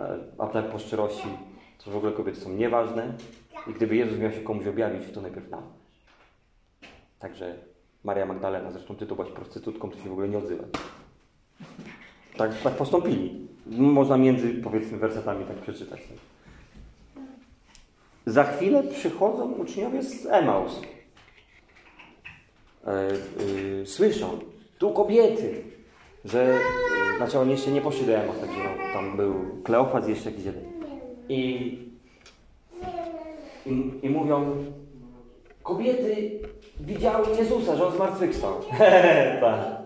[0.00, 1.28] E, A tak po szczerości,
[1.84, 3.14] to w ogóle kobiety są nieważne.
[3.66, 5.62] I gdyby Jezus miał się komuś objawić, to najpierw nam.
[7.18, 7.54] Także
[8.04, 10.66] Maria Magdalena, zresztą ty to byłaś prostytutką, to się w ogóle nie odzywaj.
[12.36, 13.43] Tak, tak postąpili.
[13.66, 16.00] Można między, powiedzmy, wersetami tak przeczytać.
[18.26, 20.80] Za chwilę przychodzą uczniowie z Emaus.
[22.86, 23.10] E,
[23.82, 24.38] y, słyszą,
[24.78, 25.62] tu kobiety,
[26.24, 26.58] że,
[27.14, 30.44] y, znaczy oni jeszcze nie poszli do Emaus, także no, tam był Kleofas jeszcze jakiś
[30.44, 30.64] jeden.
[31.28, 31.38] I,
[33.66, 34.64] i, I mówią,
[35.62, 36.40] kobiety
[36.80, 38.52] widziały Jezusa, że On zmartwychwstał.
[39.40, 39.83] tak.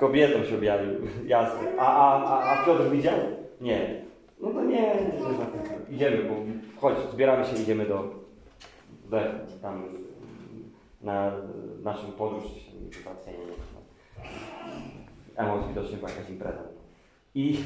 [0.00, 0.90] Kobietom się objawił,
[1.26, 1.68] jasne.
[1.78, 3.14] A, a, a, a Piotr widział?
[3.60, 4.02] Nie.
[4.40, 5.78] No to nie, nie zmartwychwstał.
[5.90, 6.34] Idziemy, bo
[6.80, 8.14] chodź, zbieramy się, idziemy do,
[9.10, 9.16] do
[9.62, 9.84] tam
[11.02, 11.32] na
[11.82, 12.44] naszą podróż,
[13.26, 13.36] wiem.
[15.36, 16.62] Emos widocznie była jakaś impreza.
[17.34, 17.58] I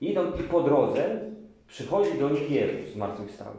[0.00, 1.20] idą i po drodze
[1.66, 3.56] przychodzi do nich Jezus zmartwychwstały.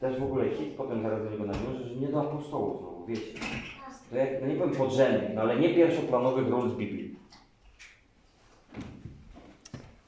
[0.00, 3.38] Też w ogóle hit, potem zaraz do niego nawiążę, że nie do apostołów znowu, wiecie.
[4.12, 7.16] No nie powiem podrzędnych, no ale nie pierwszoplanowych ról z Biblii.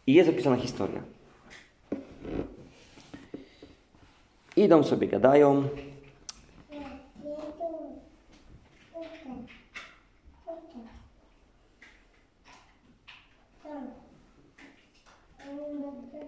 [0.07, 1.03] I jest opisana historia.
[4.57, 5.69] Idą sobie, gadają.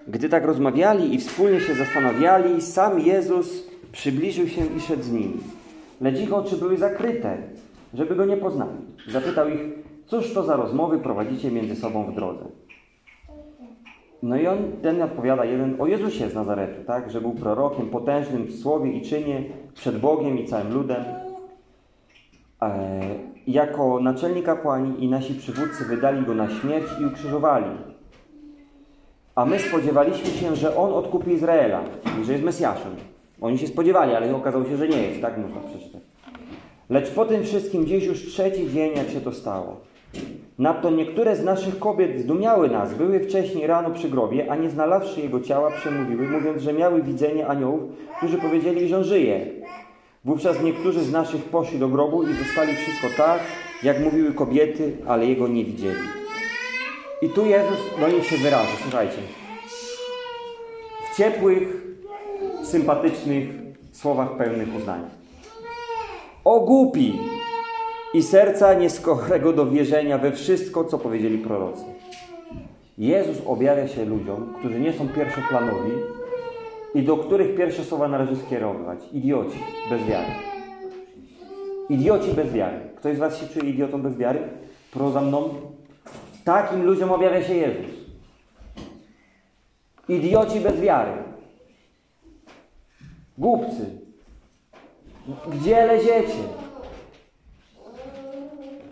[0.09, 5.41] Gdy tak rozmawiali i wspólnie się zastanawiali, sam Jezus Przybliżył się i szedł z nimi.
[6.01, 7.39] Lecz ich oczy były zakryte,
[7.97, 8.79] żeby go nie poznali.
[9.09, 9.61] Zapytał ich,
[10.07, 12.45] cóż to za rozmowy prowadzicie między sobą w drodze?
[14.23, 17.11] No i on, ten odpowiada jeden o Jezusie z Nazaretu, tak?
[17.11, 19.43] Że był prorokiem, potężnym w słowie i czynie,
[19.75, 21.05] przed Bogiem i całym ludem.
[22.63, 23.01] E,
[23.47, 27.71] jako naczelnik kapłani i nasi przywódcy wydali go na śmierć i ukrzyżowali.
[29.35, 31.81] A my spodziewaliśmy się, że on odkupi Izraela,
[32.25, 32.93] że jest Mesjaszem.
[33.41, 36.03] Oni się spodziewali, ale okazało się, że nie jest, tak można przeczytać.
[36.90, 39.81] Lecz po tym wszystkim gdzieś już trzeci dzień, jak się to stało.
[40.59, 45.20] Nadto niektóre z naszych kobiet zdumiały nas, były wcześniej rano przy grobie, a nie znalazłszy
[45.20, 47.83] jego ciała, przemówiły, mówiąc, że miały widzenie aniołów,
[48.16, 49.46] którzy powiedzieli, że on żyje.
[50.25, 53.40] Wówczas niektórzy z naszych poszli do grobu i zostali wszystko tak,
[53.83, 56.01] jak mówiły kobiety, ale jego nie widzieli.
[57.22, 59.18] I tu Jezus do nich się wyraża, słuchajcie.
[61.12, 61.83] W ciepłych,
[62.62, 63.49] sympatycznych
[63.92, 65.15] słowach pełnych uznania.
[66.47, 67.19] O głupi
[68.15, 71.85] i serca nieskorego do wierzenia we wszystko, co powiedzieli prorocy.
[72.99, 75.91] Jezus objawia się ludziom, którzy nie są pierwszoplanowi
[76.95, 78.99] i do których pierwsze słowa należy skierowywać.
[79.13, 79.59] Idioci
[79.91, 80.33] bez wiary.
[81.89, 82.81] Idioci bez wiary.
[82.97, 84.41] Ktoś z Was się czuje idiotą bez wiary?
[84.91, 85.49] Proza mną?
[86.45, 87.91] Takim ludziom objawia się Jezus.
[90.09, 91.13] Idioci bez wiary.
[93.39, 94.06] Głupcy.
[95.53, 96.43] Gdzie leziecie?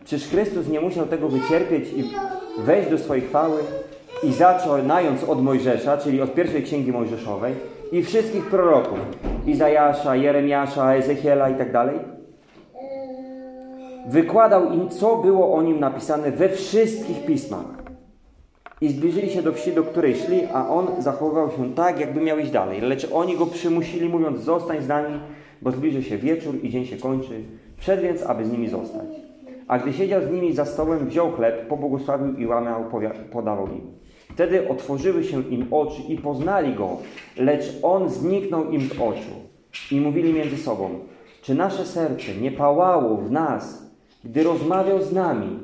[0.05, 2.05] Czyż Chrystus nie musiał tego wycierpieć i
[2.59, 3.61] wejść do swojej chwały
[4.23, 7.55] i zaczynając od Mojżesza, czyli od pierwszej księgi Mojżeszowej
[7.93, 8.99] i wszystkich proroków,
[9.47, 11.97] Izajasza, Jeremiasza, Ezechiela i tak dalej,
[14.09, 17.85] wykładał im, co było o nim napisane we wszystkich pismach.
[18.81, 22.39] I zbliżyli się do wsi, do której szli, a on zachowywał się tak, jakby miał
[22.39, 22.81] iść dalej.
[22.81, 25.21] Lecz oni go przymusili, mówiąc: Zostań z nami,
[25.63, 27.43] bo zbliży się wieczór i dzień się kończy.
[27.77, 29.09] Wszedł więc, aby z nimi zostać.
[29.69, 32.85] A gdy siedział z nimi za stołem, wziął chleb, pobłogosławił i łamał,
[33.33, 33.95] podawał im.
[34.33, 36.97] Wtedy otworzyły się im oczy i poznali go,
[37.37, 39.31] lecz on zniknął im z oczu.
[39.91, 40.91] I mówili między sobą:
[41.43, 43.93] Czy nasze serce nie pałało w nas,
[44.25, 45.59] gdy rozmawiał z nami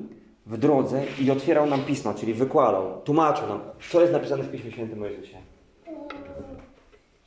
[0.46, 4.70] w drodze i otwierał nam pisma, czyli wykładał, tłumaczył nam, co jest napisane w Piśmie
[4.70, 5.06] Świętym o?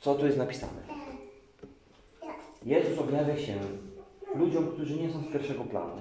[0.00, 1.03] Co tu jest napisane?
[2.64, 3.54] Jezus objawia się
[4.34, 5.92] ludziom, którzy nie są z pierwszego planu.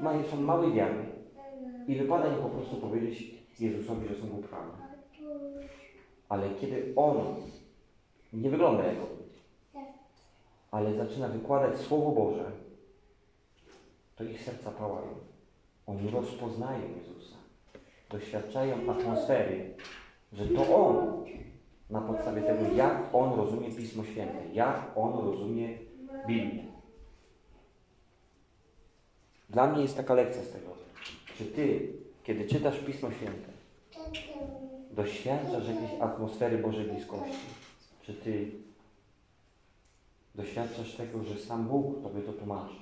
[0.00, 1.04] Mają, są małej wiary
[1.88, 4.72] i wypada im po prostu powiedzieć Jezusowi, że są głupkami.
[6.28, 7.16] Ale kiedy On
[8.32, 9.26] nie wygląda jak On,
[10.70, 12.50] ale zaczyna wykładać Słowo Boże,
[14.16, 15.08] to ich serca pałają.
[15.86, 17.36] Oni rozpoznają Jezusa.
[18.10, 19.74] Doświadczają atmosfery,
[20.32, 21.24] że to On
[21.90, 25.78] na podstawie tego, jak On rozumie Pismo Święte, jak On rozumie
[26.26, 26.64] Biblię.
[29.50, 30.70] Dla mnie jest taka lekcja z tego.
[31.38, 31.92] Czy Ty,
[32.24, 33.48] kiedy czytasz Pismo Święte,
[34.90, 37.46] doświadczasz jakiejś atmosfery Bożej bliskości?
[38.02, 38.50] Czy Ty
[40.34, 42.74] doświadczasz tego, że sam Bóg Tobie to tłumaczy?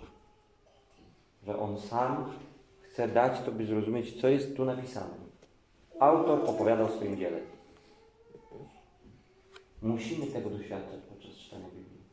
[1.46, 2.32] Że On sam
[2.80, 5.14] chce dać Tobie zrozumieć, co jest tu napisane.
[6.00, 7.53] Autor opowiada o swoim dziele.
[9.84, 12.04] Musimy tego doświadczać podczas czytania Biblii.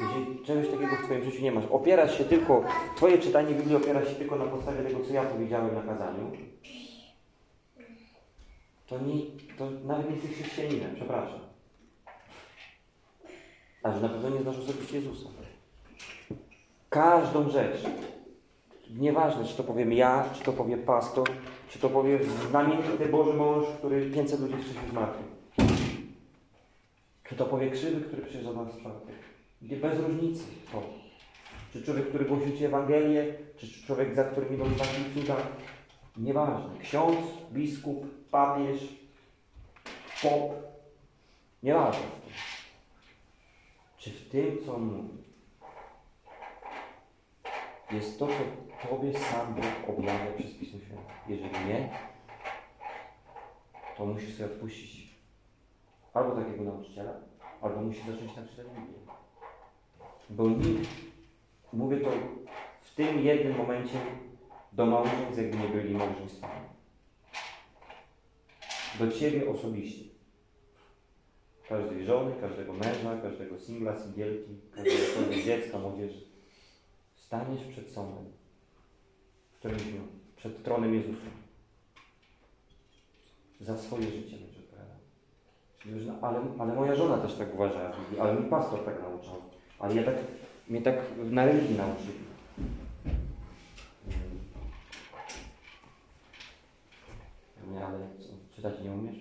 [0.00, 2.64] Jeżeli czegoś takiego w Twoim życiu nie masz, opierasz się tylko,
[2.96, 6.30] Twoje czytanie Biblii opiera się tylko na podstawie tego, co ja powiedziałem na kazaniu,
[8.86, 9.14] to, nie,
[9.58, 11.40] to nawet nie jesteś chrześcijaninem, przepraszam.
[13.82, 15.28] A że na pewno nie znasz osobiście Jezusa.
[16.88, 17.82] Każdą rzecz,
[18.90, 21.28] nieważne, czy to powiem ja, czy to powie pastor,
[21.68, 22.18] czy to powie
[22.50, 25.33] znamienity Boży mąż, który 500 ludzi wcześniej zmartwył.
[27.28, 29.14] Czy to powie krzywy, który przyjeżdża do nas czwartek.
[29.62, 30.82] Bez różnicy to.
[31.72, 35.36] Czy człowiek, który głosi Ci Ewangelię, czy człowiek, za którym idą znaki cuda.
[36.16, 36.78] Nieważne.
[36.82, 38.80] Ksiądz, biskup, papież,
[40.22, 40.52] pop.
[41.62, 42.06] Nieważne.
[43.98, 45.24] Czy w tym, co on mówi,
[47.92, 48.34] jest to, co
[48.88, 51.12] Tobie sam Bóg objawia przez Pismo Święte?
[51.28, 51.88] Jeżeli nie,
[53.96, 55.03] to musisz sobie odpuścić
[56.14, 57.12] albo takiego nauczyciela,
[57.60, 58.98] albo musisz zacząć tak czytać Biblię.
[60.30, 60.90] Bo nikt,
[61.72, 62.10] mówię to
[62.80, 64.00] w tym jednym momencie
[64.72, 66.68] do małżeństw, jakby nie byli małżeństwami.
[68.98, 70.04] Do Ciebie osobiście.
[71.68, 76.24] Każdej żony, każdego męża, każdego singla, singielki, każdego dziecka, młodzieży.
[77.16, 78.24] Staniesz przed sądem,
[79.52, 80.00] w którym dniu,
[80.36, 81.26] przed tronem Jezusa.
[83.60, 84.53] Za swoje życie.
[85.86, 89.34] Już, ale, ale moja żona też tak uważa, ale mi pastor tak nauczał.
[89.78, 90.14] Ale ja tak,
[90.68, 92.24] mnie tak na religii nauczyli.
[97.72, 99.16] Nie, ale co, czytać nie umiesz?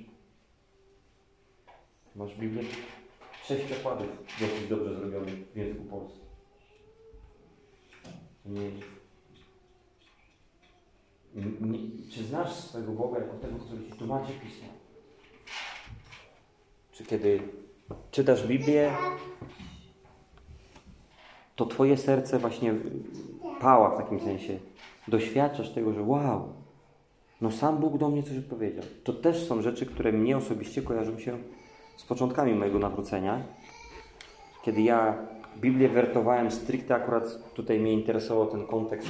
[2.15, 2.63] Masz Biblię?
[3.43, 4.07] Sześć przekładów
[4.39, 6.23] dosyć dobrze zrobionych w języku polskim.
[8.45, 8.71] Nie.
[11.35, 11.79] Nie.
[12.11, 14.82] Czy znasz swojego Boga jako tego, który Ci tłumaczy Pismo?
[16.93, 17.39] Czy kiedy
[18.11, 18.91] czytasz Biblię,
[21.55, 22.73] to Twoje serce właśnie
[23.59, 24.59] pała w takim sensie.
[25.07, 26.53] Doświadczasz tego, że wow,
[27.41, 28.83] no sam Bóg do mnie coś odpowiedział.
[29.03, 31.37] To też są rzeczy, które mnie osobiście kojarzą się
[31.97, 33.41] z początkami mojego nawrócenia.
[34.63, 35.17] Kiedy ja
[35.57, 39.09] Biblię wertowałem stricte, akurat tutaj mnie interesował ten kontekst,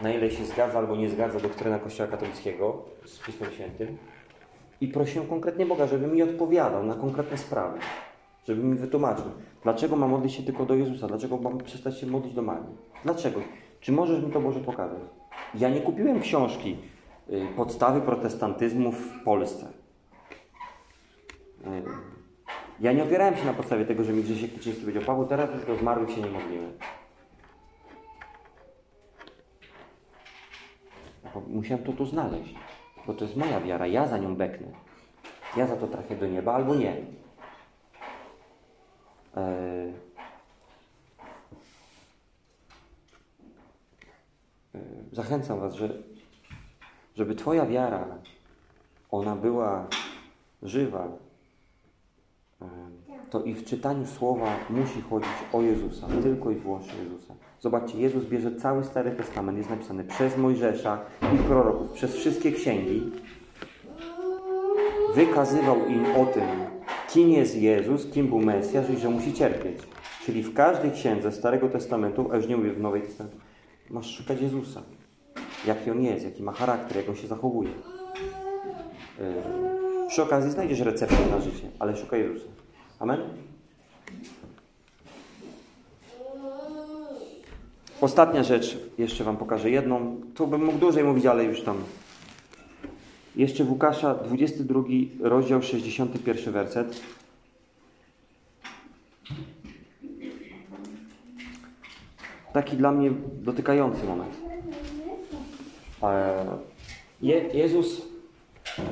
[0.00, 3.98] na ile się zgadza albo nie zgadza doktryna Kościoła katolickiego z Pismem Świętym.
[4.84, 7.78] I prosiłem konkretnie Boga, żeby mi odpowiadał na konkretne sprawy.
[8.48, 9.24] Żeby mi wytłumaczył,
[9.62, 12.76] dlaczego mam modlić się tylko do Jezusa, dlaczego mam przestać się modlić do Marii.
[13.04, 13.40] Dlaczego?
[13.80, 14.98] Czy możesz mi to Boże pokazać?
[15.54, 16.76] Ja nie kupiłem książki
[17.30, 19.66] y, Podstawy protestantyzmu w Polsce.
[21.66, 21.82] Y,
[22.80, 25.66] Ja nie opierałem się na podstawie tego, że mi Grzesiek Kuczyński powiedział, Paweł, teraz już
[25.66, 26.72] do zmarłych się nie modlimy.
[31.48, 32.54] Musiałem to tu znaleźć,
[33.06, 34.66] bo to jest moja wiara, ja za nią beknę.
[35.56, 36.96] Ja za to trafię do nieba albo nie.
[39.36, 39.92] Eee,
[44.74, 44.78] e,
[45.12, 45.88] Zachęcam Was, że,
[47.16, 48.06] żeby Twoja wiara,
[49.10, 49.86] ona była
[50.62, 51.08] żywa,
[52.62, 52.66] e,
[53.30, 57.34] to i w czytaniu słowa musi chodzić o Jezusa, tylko i wyłącznie Jezusa.
[57.64, 61.00] Zobaczcie, Jezus bierze cały Stary Testament, jest napisany przez Mojżesza
[61.34, 63.02] i proroków, przez wszystkie księgi,
[65.14, 66.42] wykazywał im o tym,
[67.08, 69.78] kim jest Jezus, kim był Mesjasz i że musi cierpieć.
[70.24, 73.38] Czyli w każdej księdze Starego Testamentu, a już nie mówię w Nowej Testamentu,
[73.90, 74.82] masz szukać Jezusa.
[75.66, 77.70] Jaki on jest, jaki ma charakter, jak on się zachowuje.
[79.18, 79.24] Yy,
[80.08, 82.48] Przy okazji znajdziesz receptę na życie, ale szukaj Jezusa.
[82.98, 83.20] Amen?
[88.04, 90.20] Ostatnia rzecz, jeszcze Wam pokażę jedną.
[90.34, 91.76] Tu bym mógł dłużej mówić, ale już tam.
[93.36, 94.82] Jeszcze w Łukasza, 22
[95.20, 97.00] rozdział, 61 werset.
[102.52, 103.10] Taki dla mnie
[103.42, 104.34] dotykający moment.
[106.02, 106.44] E,
[107.22, 108.02] Je, Jezus
[108.78, 108.82] e,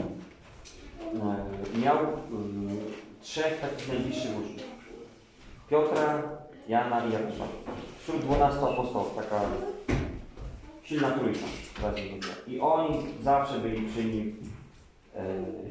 [1.84, 2.76] miał mm,
[3.22, 4.62] trzech takich najbliższych uczniów.
[5.70, 6.22] Piotra,
[6.68, 7.44] Jana i Janusza.
[8.02, 9.40] Wśród dwunastu apostołów taka
[10.82, 11.46] silna trójka.
[12.48, 14.36] I oni zawsze byli przy nim
[15.16, 15.22] e,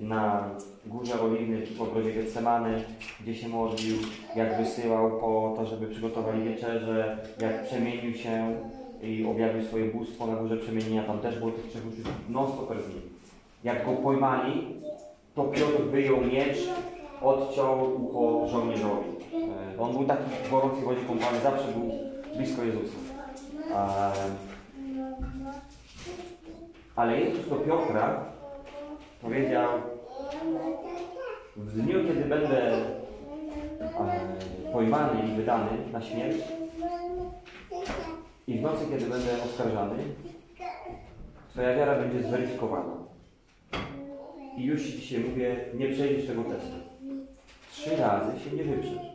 [0.01, 0.49] na
[0.85, 2.83] Górze Oliwnej, w ogrodzie Getsemany,
[3.21, 3.97] gdzie się modlił,
[4.35, 8.55] jak wysyłał po to, żeby przygotowali wieczerzę, jak przemienił się
[9.03, 12.69] i objawił swoje bóstwo na Górze Przemienienia, tam też było tych trzech uczniów, non stop
[12.69, 13.01] z nim.
[13.63, 14.67] Jak go pojmali,
[15.35, 16.57] to Piotr wyjął miecz,
[17.21, 19.20] odciął ucho żołnierzowi.
[19.33, 21.91] E, On był taki w gorącej wodzie kąpany, zawsze był
[22.35, 22.97] blisko Jezusa.
[23.71, 24.11] E,
[26.95, 28.25] Ale Jezus do Piotra
[29.21, 29.69] powiedział,
[31.57, 32.83] w dniu, kiedy będę e,
[34.73, 36.37] pojmany i wydany na śmierć
[38.47, 39.97] i w nocy, kiedy będę oskarżany,
[41.51, 42.93] Twoja wiara będzie zweryfikowana.
[44.57, 46.75] I już Ci dzisiaj mówię, nie przejdziesz tego testu.
[47.71, 49.10] Trzy razy się nie wyprzesz.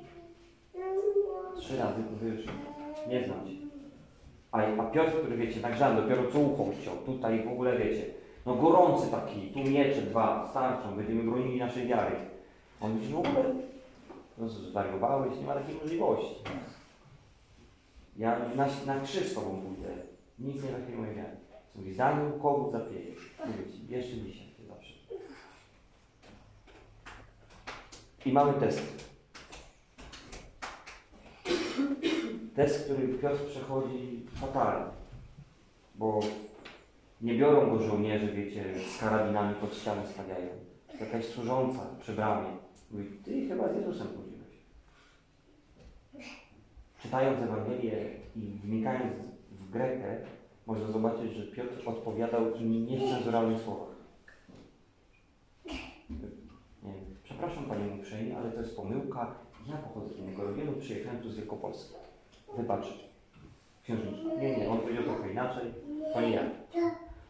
[1.58, 2.46] Trzy razy powiesz,
[3.08, 3.52] nie znam Cię.
[4.52, 8.04] A, a Piotr, który wiecie, nagrzany, dopiero co ucho chciał, tutaj w ogóle wiecie,
[8.46, 12.16] no gorący taki, tu miecze dwa starczą, będziemy bronili naszej wiary.
[12.80, 13.44] On mówi, w ogóle,
[14.38, 16.34] no zwariowałeś, nie ma takiej możliwości.
[18.16, 19.88] Ja na, na krzyż z Tobą pójdę,
[20.38, 21.36] nic nie takie mojej wiary.
[21.74, 24.92] Mówi, zanim kogut zapiejesz, mówię Ci, jeszcze dzisiaj, zawsze.
[28.26, 29.05] I mamy test.
[32.56, 34.90] Test, który Piotr przechodzi fatalnie,
[35.94, 36.20] bo
[37.20, 38.64] nie biorą go żołnierze, wiecie,
[38.96, 40.48] z karabinami pod ścianę stawiają.
[41.00, 42.48] Jakaś służąca przy bramie.
[42.90, 44.56] Mówi, ty chyba z Jezusem chodziłeś.
[47.02, 49.12] Czytając Ewangelię i wnikając
[49.50, 50.16] w Grekę,
[50.66, 53.96] można zobaczyć, że Piotr odpowiadał w niecenzuralnych słowach.
[56.82, 56.92] Nie
[57.24, 59.34] przepraszam Panie uprzejmie, ale to jest pomyłka.
[59.66, 62.05] Ja pochodzę z regionu, przyjechałem tu z Wielkopolski.
[62.56, 62.86] Wybacz,
[63.82, 64.34] księżniczka.
[64.40, 65.74] Nie, nie, on powiedział trochę inaczej.
[66.12, 66.42] To nie ja.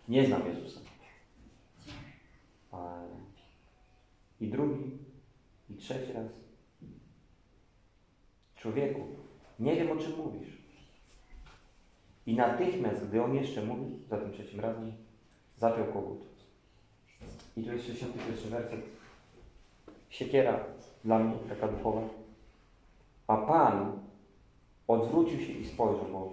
[0.08, 0.80] Nie znam Jezusa.
[4.40, 4.98] I drugi,
[5.70, 6.26] I trzeci raz.
[8.56, 9.00] Człowieku,
[9.60, 10.56] nie wiem o czym mówisz.
[12.26, 14.92] I natychmiast, gdy on jeszcze mówi, za tym trzecim razem,
[15.56, 16.26] zapiął kogut.
[17.56, 18.80] I tu jest 61 werset.
[20.08, 20.64] Siekiera
[21.04, 22.02] dla mnie, taka duchowa.
[23.26, 23.98] A Pan
[24.88, 26.32] odwrócił się i spojrzał, bo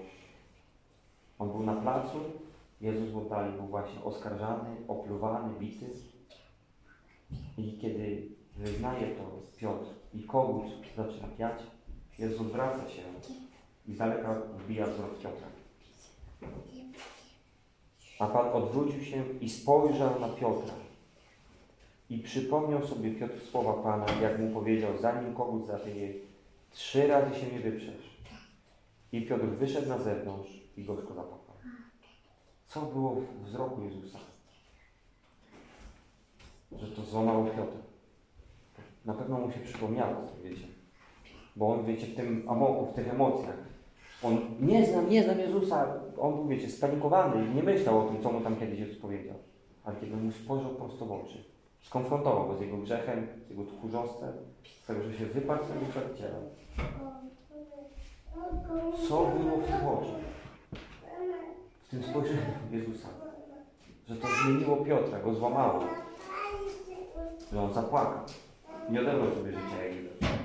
[1.39, 2.17] on był na placu,
[2.81, 5.85] Jezus w oddali był właśnie oskarżany, opluwany, bity.
[7.57, 8.27] I kiedy
[8.57, 9.23] wyznaje to
[9.57, 10.63] Piotr i kogut
[10.97, 11.59] zaczyna piać,
[12.19, 13.01] Jezus odwraca się
[13.87, 15.47] i z daleka wbija wzrok Piotra.
[18.19, 20.73] A Pan odwrócił się i spojrzał na Piotra.
[22.09, 26.13] I przypomniał sobie Piotr słowa Pana, jak mu powiedział, zanim kogut zapieje,
[26.71, 28.12] trzy razy się nie wyprzesz.
[29.13, 31.55] I Piotr wyszedł na zewnątrz i gorzko zapłakał.
[32.67, 34.19] Co było w wzroku Jezusa?
[36.71, 37.77] Że to złamało Piotr.
[39.05, 40.67] Na pewno mu się przypomniało, wiecie.
[41.55, 42.47] Bo on, wiecie, w tym
[42.91, 43.57] w tych emocjach.
[44.23, 46.01] On nie znam, nie znam Jezusa.
[46.17, 49.35] On był, wiecie, spanikowany i nie myślał o tym, co mu tam kiedyś Jezus powiedział.
[49.83, 51.43] Ale kiedy mu spojrzał prosto w oczy,
[51.81, 54.33] skonfrontował go z jego grzechem, z jego tchórzostwem,
[54.83, 57.12] z tego, że się wyparł z tego.
[59.07, 60.21] Co było w oczach?
[61.83, 63.07] W tym spojrzeniu Jezusa.
[64.07, 65.83] Że to zmieniło Piotra, go złamało.
[67.53, 68.23] Że on zapłakał.
[68.89, 70.37] Nie odebrał sobie życia widać.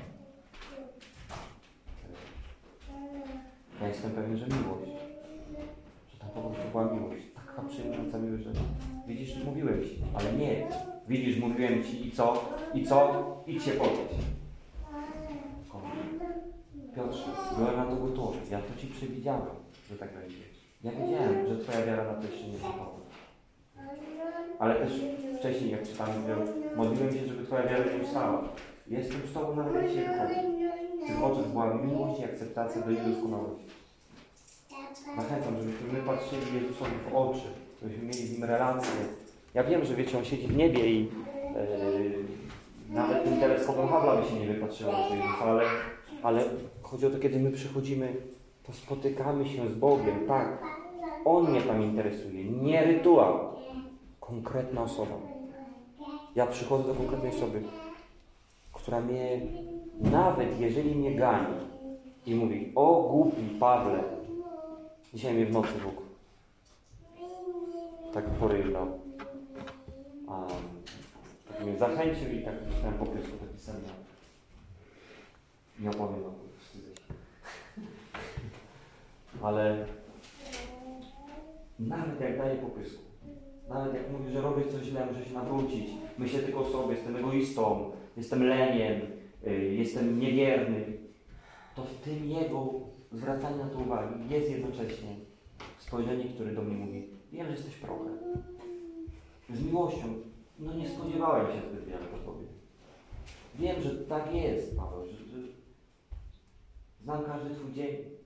[3.81, 4.91] Ja jestem pewien, że miłość.
[6.13, 7.23] Że tam po prostu była miłość.
[7.35, 8.51] Taka przyjmująca miłość, że
[9.07, 10.67] widzisz, mówiłem ci, ale nie.
[11.09, 12.45] Widzisz, mówiłem ci i co?
[12.75, 13.25] I co?
[13.47, 14.38] Idź się podnieść.
[16.95, 18.39] Piotrze, byłem na to gotowy.
[18.51, 19.43] Ja to ci przewidziałem,
[19.91, 20.37] że tak będzie.
[20.85, 22.99] Ja wiedziałem, że twoja wiara na to jeszcze nie gotowa.
[24.59, 24.93] Ale też
[25.39, 25.81] wcześniej, jak
[26.21, 26.37] mówią,
[26.77, 28.45] modliłem się, żeby twoja wiara nie ustała.
[28.87, 30.41] Jestem z tobą się wychodzi.
[31.05, 33.65] W tych oczach była miłość i akceptacja do Jego doskonałości.
[35.17, 37.47] Zachęcam, żebyśmy my patrzyli Jezusowi w oczy,
[37.83, 38.91] żebyśmy mieli z Nim relację.
[39.55, 41.11] Ja wiem, że wiecie, On siedzi w niebie i yy,
[42.91, 45.65] nawet tym teleskopem Hubble'a by się nie wypatrzyło na Jezusa, ale,
[46.23, 46.45] ale
[46.91, 48.17] chodzi o to, kiedy my przychodzimy,
[48.67, 50.63] to spotykamy się z Bogiem, tak.
[51.25, 53.39] On mnie tam interesuje, nie rytuał.
[54.21, 55.15] Konkretna osoba.
[56.35, 57.63] Ja przychodzę do konkretnej osoby,
[58.73, 59.41] która mnie,
[60.01, 61.55] nawet jeżeli mnie gani
[62.27, 64.03] i mówi, o głupi Pawle,
[65.15, 66.09] dzisiaj mnie w nocy Bóg
[68.15, 68.87] tak porywał.
[70.29, 70.47] A,
[71.49, 73.75] tak mnie zachęcił i tak dostałem po prostu taki sen.
[75.81, 76.48] Nie opowiem wstydzę się.
[79.43, 79.87] Ale
[81.79, 83.03] nawet jak daje popysku,
[83.69, 87.17] nawet jak mówi, że robię coś źle, muszę się nawrócić, myślę tylko o sobie, jestem
[87.17, 89.01] egoistą, jestem leniem,
[89.47, 90.85] y, jestem niewierny,
[91.77, 92.71] to w tym jego
[93.13, 95.17] zwracanie na to uwagi jest jednocześnie
[95.79, 98.19] spojrzenie, które do mnie mówi, wiem, że jesteś prochem.
[99.51, 100.07] Z miłością,
[100.59, 102.47] no nie spodziewałem się zbyt wiele po tobie.
[103.55, 105.49] Wiem, że tak jest, Paweł, że, że
[107.03, 108.18] znam każdy twój dzień.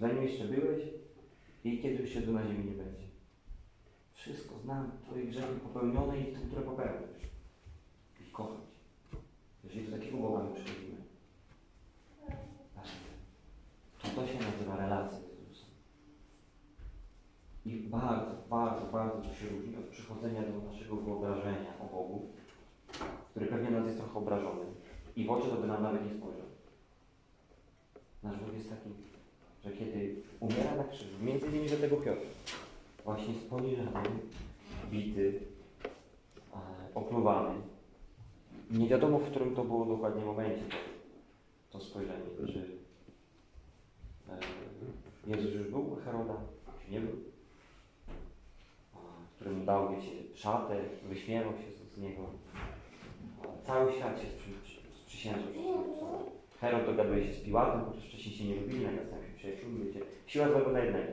[0.00, 0.82] Zanim jeszcze byłeś
[1.64, 3.06] i kiedy już się tu na ziemi nie będzie.
[4.12, 7.24] Wszystko znam, Twoje grzechy popełnione i te, które popełnisz.
[8.20, 9.18] I kocham Cię.
[9.64, 10.96] Jeżeli do takiego my przychodzimy,
[14.02, 15.70] to to się nazywa relacja z Jezusem.
[17.66, 22.28] I bardzo, bardzo, bardzo to się różni od przychodzenia do naszego wyobrażenia o Bogu,
[23.30, 24.64] który pewnie nas jest trochę obrażony
[25.16, 26.46] i w oczy to by nam nawet nie spojrzał.
[28.22, 29.09] Nasz Bóg jest taki,
[29.64, 32.26] że kiedy umiera na krzyżu, między innymi do tego Piotr,
[33.04, 34.08] właśnie spojrzany,
[34.90, 35.40] bity,
[36.54, 36.58] e,
[36.94, 37.54] opluwany.
[38.70, 40.62] Nie wiadomo, w którym to było dokładnie momencie
[41.70, 42.24] to, spojrzenie.
[42.46, 42.64] Czy
[44.28, 44.38] e,
[45.26, 46.34] Jezus już był u Heroda,
[46.84, 47.16] czy nie był?
[48.94, 48.98] A,
[49.36, 52.22] Którym dał, wiecie, szatę, wyśmiewał się z, niego.
[53.66, 56.30] Cały świat się sprzy, sprzysiężył Jezusowi.
[56.60, 59.92] Herod dogaduje się z Piłatem, chociaż wcześniej się nie lubili, nagle stają się przyjaciółmi.
[60.26, 61.12] Siła złego na jednego.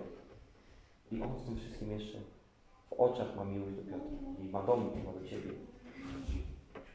[1.11, 2.17] I on z tym wszystkim jeszcze
[2.89, 4.17] w oczach ma miłość do Piotra.
[4.41, 5.51] I ma do mnie, ma do Ciebie.
[6.19, 6.43] Musi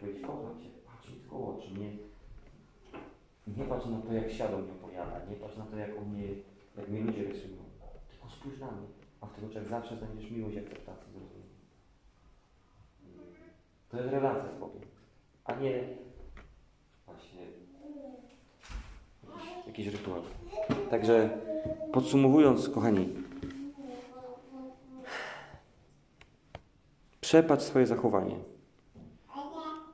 [0.00, 1.68] powiedzieć, kocham Cię, patrz mi tylko oczy.
[1.70, 1.90] Nie,
[3.56, 5.24] nie patrz na to, jak świat o mnie opowiada.
[5.30, 6.28] Nie patrz na to, jak mnie,
[6.76, 7.56] jak mnie ludzie rysują.
[8.10, 8.86] Tylko spójrz na mnie.
[9.20, 11.52] A w tych oczach zawsze znajdziesz miłość akceptację, zrozumienie.
[13.88, 14.82] To jest relacja z Bogiem.
[15.44, 15.84] A nie
[17.06, 17.40] właśnie
[19.66, 20.22] jakiś, rytuał.
[20.90, 21.30] Także
[21.92, 23.08] podsumowując, kochani,
[27.20, 28.36] przepatrz swoje zachowanie.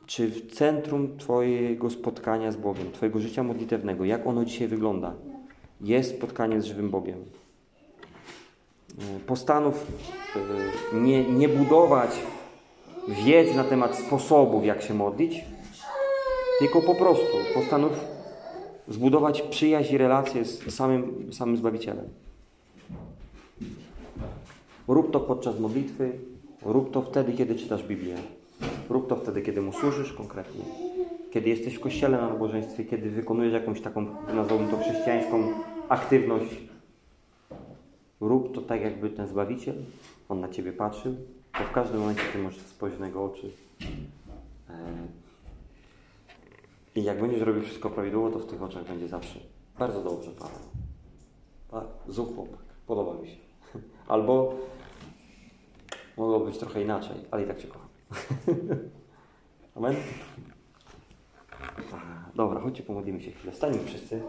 [0.07, 5.15] czy w centrum Twojego spotkania z Bogiem, Twojego życia modlitewnego, jak ono dzisiaj wygląda,
[5.81, 7.25] jest spotkanie z żywym Bogiem.
[9.27, 9.87] Postanów
[10.95, 12.11] e, nie, nie budować
[13.09, 15.45] wiedzy na temat sposobów, jak się modlić,
[16.59, 18.18] tylko po prostu postanów
[18.89, 22.09] zbudować przyjaźń i relacje z samym, samym Zbawicielem.
[24.89, 26.13] Rób to podczas modlitwy,
[26.63, 28.17] rób to wtedy, kiedy czytasz Biblię.
[28.91, 30.65] Rób to wtedy, kiedy mu służysz konkretnie.
[31.31, 35.53] Kiedy jesteś w kościele na nabożeństwie, kiedy wykonujesz jakąś taką, nazwałbym to chrześcijańską
[35.89, 36.57] aktywność.
[38.21, 39.75] Rób to tak, jakby ten Zbawiciel,
[40.29, 41.17] On na Ciebie patrzył,
[41.53, 43.51] to w każdym momencie Ty możesz spojrzeć na Jego oczy.
[46.99, 49.39] I jak będziesz robił wszystko prawidłowo, to w tych oczach będzie zawsze
[49.79, 51.89] bardzo dobrze, Paweł.
[52.09, 53.37] Zuch chłopak, podoba mi się.
[54.09, 54.55] Albo
[56.17, 57.89] mogło być trochę inaczej, ale i tak Cię kocham.
[59.77, 59.97] Amen?
[62.35, 63.55] Dobra, chodźcie, pomodlimy się chwilę.
[63.55, 64.23] Stańmy wszyscy.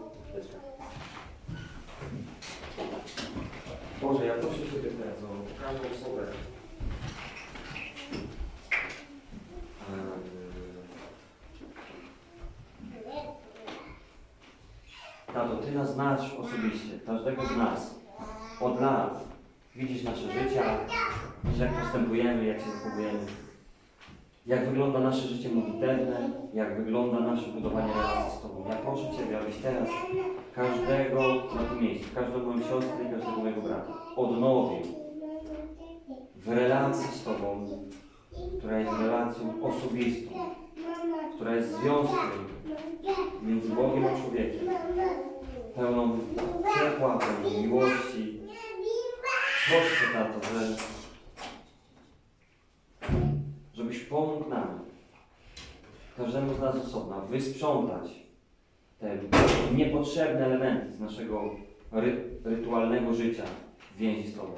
[4.02, 6.26] Boże, ja proszę Ciebie teraz o każdą osobę.
[15.34, 17.94] Tato, Ty nas znasz osobiście, każdego z nas.
[18.60, 19.24] Od lat.
[19.76, 20.64] Widzisz nasze życia,
[21.58, 23.18] jak postępujemy, jak się zachowujemy.
[24.46, 28.64] Jak wygląda nasze życie modlitewne, jak wygląda nasze budowanie relacji z Tobą.
[28.68, 29.88] Ja proszę Ciebie, abyś teraz
[30.54, 31.20] każdego
[31.54, 34.82] na tym miejscu, każdą moją siostrę i każdego mojego brata odnowił
[36.36, 37.68] w relacji z Tobą,
[38.58, 40.30] która jest relacją osobistą,
[41.34, 42.30] która jest związkiem
[43.42, 44.68] między Bogiem a człowiekiem,
[45.74, 46.18] pełną
[46.74, 48.40] ciepła, pełną miłości.
[49.68, 50.76] Proszę Tato, że
[53.74, 54.78] żebyś pomógł nam,
[56.16, 58.10] każdemu z nas osobna, wysprzątać
[58.98, 59.18] te
[59.74, 61.50] niepotrzebne elementy z naszego
[61.92, 63.44] ry rytualnego życia
[64.00, 64.52] więzi z Tobą.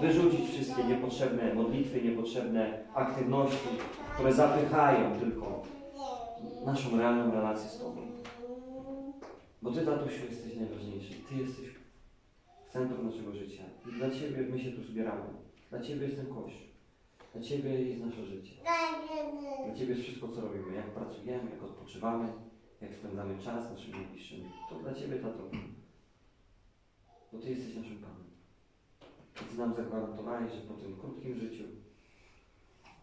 [0.00, 3.68] Wyrzucić wszystkie niepotrzebne modlitwy, niepotrzebne aktywności,
[4.14, 5.62] które zapychają tylko
[6.66, 8.00] naszą realną relację z Tobą.
[9.62, 11.14] Bo Ty, tatusiu, jesteś najważniejszy.
[11.28, 11.66] Ty jesteś
[12.68, 13.62] w centrum naszego życia.
[13.88, 15.24] I dla Ciebie my się tu zbieramy.
[15.70, 16.68] Dla Ciebie jest ten Kościół.
[17.32, 18.52] Dla Ciebie jest nasze życie.
[19.66, 20.74] Dla Ciebie jest wszystko, co robimy.
[20.74, 22.32] Jak pracujemy, jak odpoczywamy,
[22.80, 24.44] jak spędzamy czas z naszymi najbliższymi.
[24.70, 25.42] To dla Ciebie, tato.
[27.32, 28.37] Bo Ty jesteś naszym Panem.
[29.42, 31.64] I Ty nam zagwarantowałeś, że po tym krótkim życiu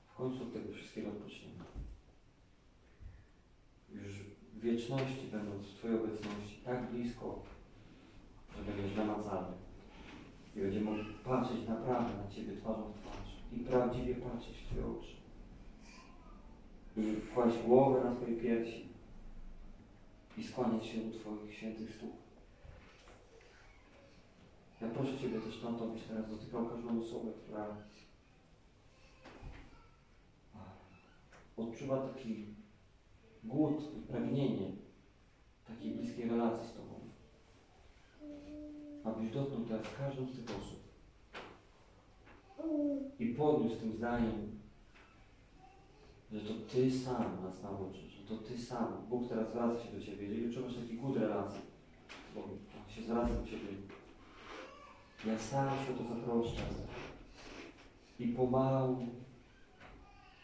[0.08, 1.64] w końcu tego wszystkiego odpoczniemy.
[3.94, 4.24] Już
[4.54, 7.44] w wieczności, będąc w Twojej obecności, tak blisko,
[8.56, 9.58] że będziesz namacalny.
[10.56, 15.16] I będziemy patrzeć naprawdę na Ciebie twarzą w twarz i prawdziwie patrzeć w Twoje oczy.
[16.98, 18.86] I kłaść głowę na Twojej piersi
[20.38, 22.25] i skłaniać się u Twoich świętych stóp.
[24.82, 27.68] Ja proszę Ciebie też na to, byś teraz dotykał każdą osobę, która
[31.58, 32.46] odczuwa taki
[33.44, 34.72] głód i pragnienie
[35.68, 37.00] takiej bliskiej relacji z Tobą.
[39.04, 40.86] Abyś dotknął teraz każdą z tych osób
[43.20, 44.60] i podniósł tym zdaniem,
[46.32, 50.06] że to Ty sam nas nauczysz, że to Ty sam, Bóg teraz zwraca się do
[50.06, 51.62] Ciebie, jeżeli odczuwasz taki głód relacji,
[52.36, 52.42] bo
[52.94, 53.68] się zwraca do Ciebie,
[55.26, 56.62] ja sam się to zatroszczę
[58.20, 59.08] i pomału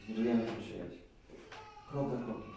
[0.03, 0.97] zbudujemy tę przyjaźń.
[1.89, 2.51] Krok za krokiem.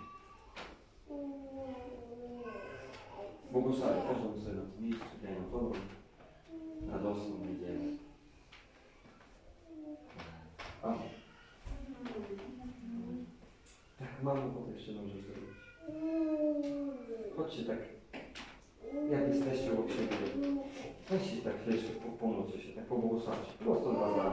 [3.52, 5.72] Błogosławię każdą osobę na tym miejscu, na dobrą,
[6.90, 7.96] radosną niedzielę.
[10.82, 11.08] Amen.
[13.98, 15.54] Tak, mam ochotę jeszcze jedną rzecz zrobić.
[17.36, 17.78] Chodźcie tak,
[19.10, 20.16] jak jesteście obok siebie.
[21.10, 23.52] Weźcie tak chwileczkę, po- pomóżcie się, tak pobłogosławcie.
[23.58, 24.32] Prosto dwa zdania.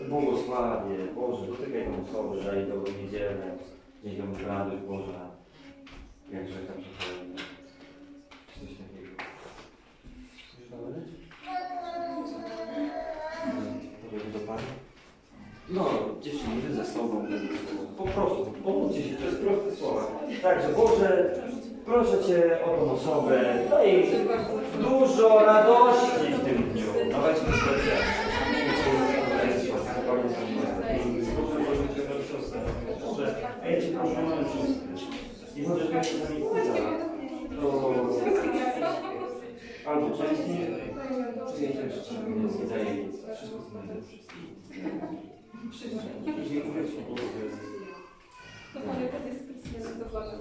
[0.00, 3.50] Eee, Błogosławie, Boże, dotykaj tą osobę, daj dobrą niedzielę,
[4.04, 5.30] niech ją radość Boża,
[6.32, 7.36] jak rzeka przepełni.
[8.54, 9.10] Czy coś takiego.
[14.02, 14.62] To będzie do Pana?
[15.68, 15.84] No,
[16.22, 17.26] dziewczyny, ze sobą.
[17.96, 20.06] Po prostu, pomóżcie się, to jest proste słowa.
[20.42, 21.34] Także Boże,
[21.86, 24.06] proszę Cię o tą osobę, daj jej
[24.80, 26.84] dużo radości w tym dniu.
[27.12, 27.96] Nawet mi serce.
[33.64, 34.84] Ej, Cię proszę o moją siostrę.
[35.56, 36.84] I może to jeszcze za.
[37.60, 37.94] To
[39.86, 40.56] albo częściej,
[41.56, 42.10] czy jej też
[42.60, 44.16] nie daje wszystko co najlepsze.
[46.48, 46.96] Dziękuję Ci
[48.74, 48.86] Boże.
[48.86, 50.40] To Panie Pan jest specjalny zakładem.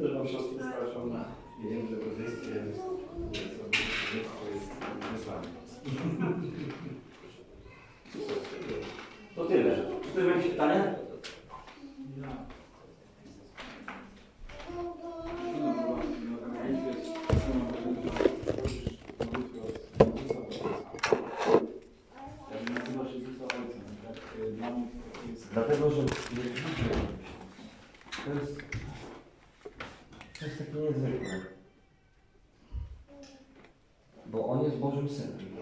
[0.00, 1.10] To nam siostry starszą.
[1.70, 2.80] Wiem, że rodzeństwo jest.
[9.36, 9.76] To tyle.
[10.02, 10.94] Czy ktoś ma jakieś pytania?
[22.50, 24.16] Ja nazywasz Jezusa Ojcem, tak?
[25.52, 27.00] Dla mnie to Dlatego, że nie widzę.
[28.24, 28.56] To jest,
[30.38, 31.40] to jest takie niezwykłe.
[34.26, 35.56] Bo On jest Bożym Synem.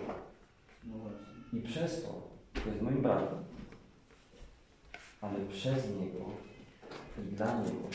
[0.84, 1.58] No właśnie.
[1.58, 3.38] I przez to, to jest moim bratem,
[5.20, 6.30] ale przez Niego
[7.18, 7.88] i dla Niego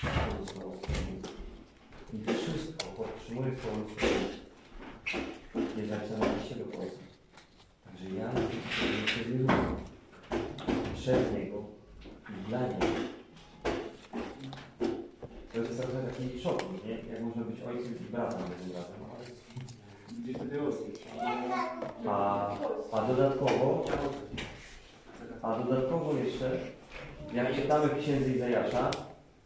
[0.00, 1.34] to zostało stworzone.
[2.12, 4.44] I wszystko podtrzymuje swoją stronę.
[5.76, 6.96] Jest napisane na siebie Ojca.
[7.84, 9.93] Także ja jestem stworzony przez Jezusa.
[11.04, 11.62] Przez Niego
[12.30, 12.86] i dla Niego.
[15.52, 17.12] To jest trochę taki szok, nie?
[17.12, 18.94] Jak można być ojcem i bratem jednym razem.
[22.08, 22.50] A,
[22.92, 23.84] a dodatkowo,
[25.42, 26.58] a dodatkowo jeszcze,
[27.34, 28.90] jak czytamy w księdze Izajasza,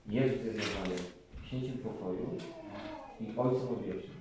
[0.09, 0.95] Jezus jest nazwany
[1.47, 2.39] księciem pokoju
[3.21, 4.17] i ojcem odwiecznym.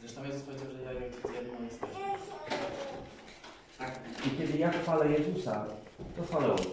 [0.00, 1.98] Zresztą Jezus powiedział, że ja i ojciec jedno jesteśmy.
[4.26, 5.66] I kiedy ja chwalę Jezusa,
[6.16, 6.64] to chwalę Ojca.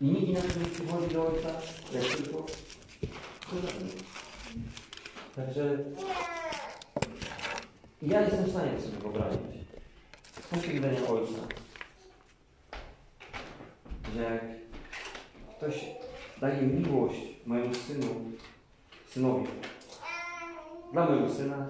[0.00, 1.48] I nikt inaczej nie przychodzi do Ojca,
[1.92, 2.46] jak tylko
[3.40, 3.92] przeze mnie.
[5.36, 5.78] Także
[8.02, 9.40] ja jestem w stanie sobie wyobrazić.
[10.32, 11.40] Z punktu widzenia Ojca.
[14.14, 14.42] Że jak
[15.56, 15.84] ktoś
[16.40, 18.06] daje miłość mojemu synu,
[19.08, 19.46] synowi,
[20.92, 21.68] dla mojego syna,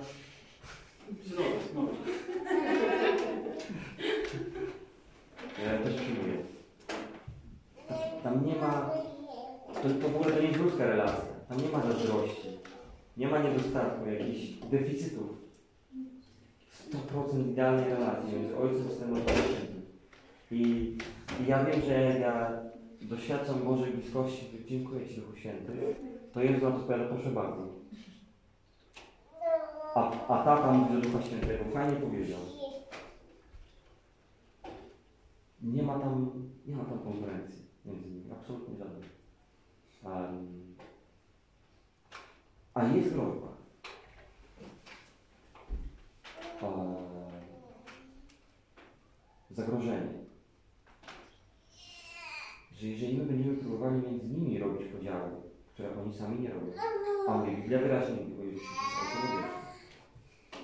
[1.26, 1.95] Znowu, znowu.
[5.64, 6.36] Ja też przyjmuję.
[8.22, 8.90] Tam nie ma.
[9.82, 11.24] To, to w ogóle to nie jest ludzka relacja.
[11.48, 12.48] Tam nie ma zazdrości.
[13.16, 15.42] Nie ma niedostatku, jakichś deficytów.
[16.92, 20.54] 100% idealnej relacji między ojcem, synem a.
[20.54, 20.62] I,
[21.40, 22.52] I ja wiem, że ja
[23.02, 25.72] doświadczam Bożej bliskości, dziękuję Ci Duchu Święty,
[26.34, 27.62] to Jezu na to odpowiada, proszę bardzo.
[29.94, 32.38] A, a tata mówi do Ducha Świętego, fajnie powiedział.
[35.62, 36.30] Nie ma tam,
[36.66, 39.02] nie ma tam konkurencji między nimi, absolutnie żadnej.
[40.04, 40.76] Um,
[42.74, 43.48] a jest groźba.
[46.62, 46.94] Um,
[49.50, 50.22] zagrożenie.
[52.72, 55.30] Że jeżeli my będziemy próbowali między nimi robić podziały,
[55.72, 56.72] które oni sami nie robią,
[57.28, 59.42] a mówię, Biblia wyraźnie mówi o Jezusie Chrystusie,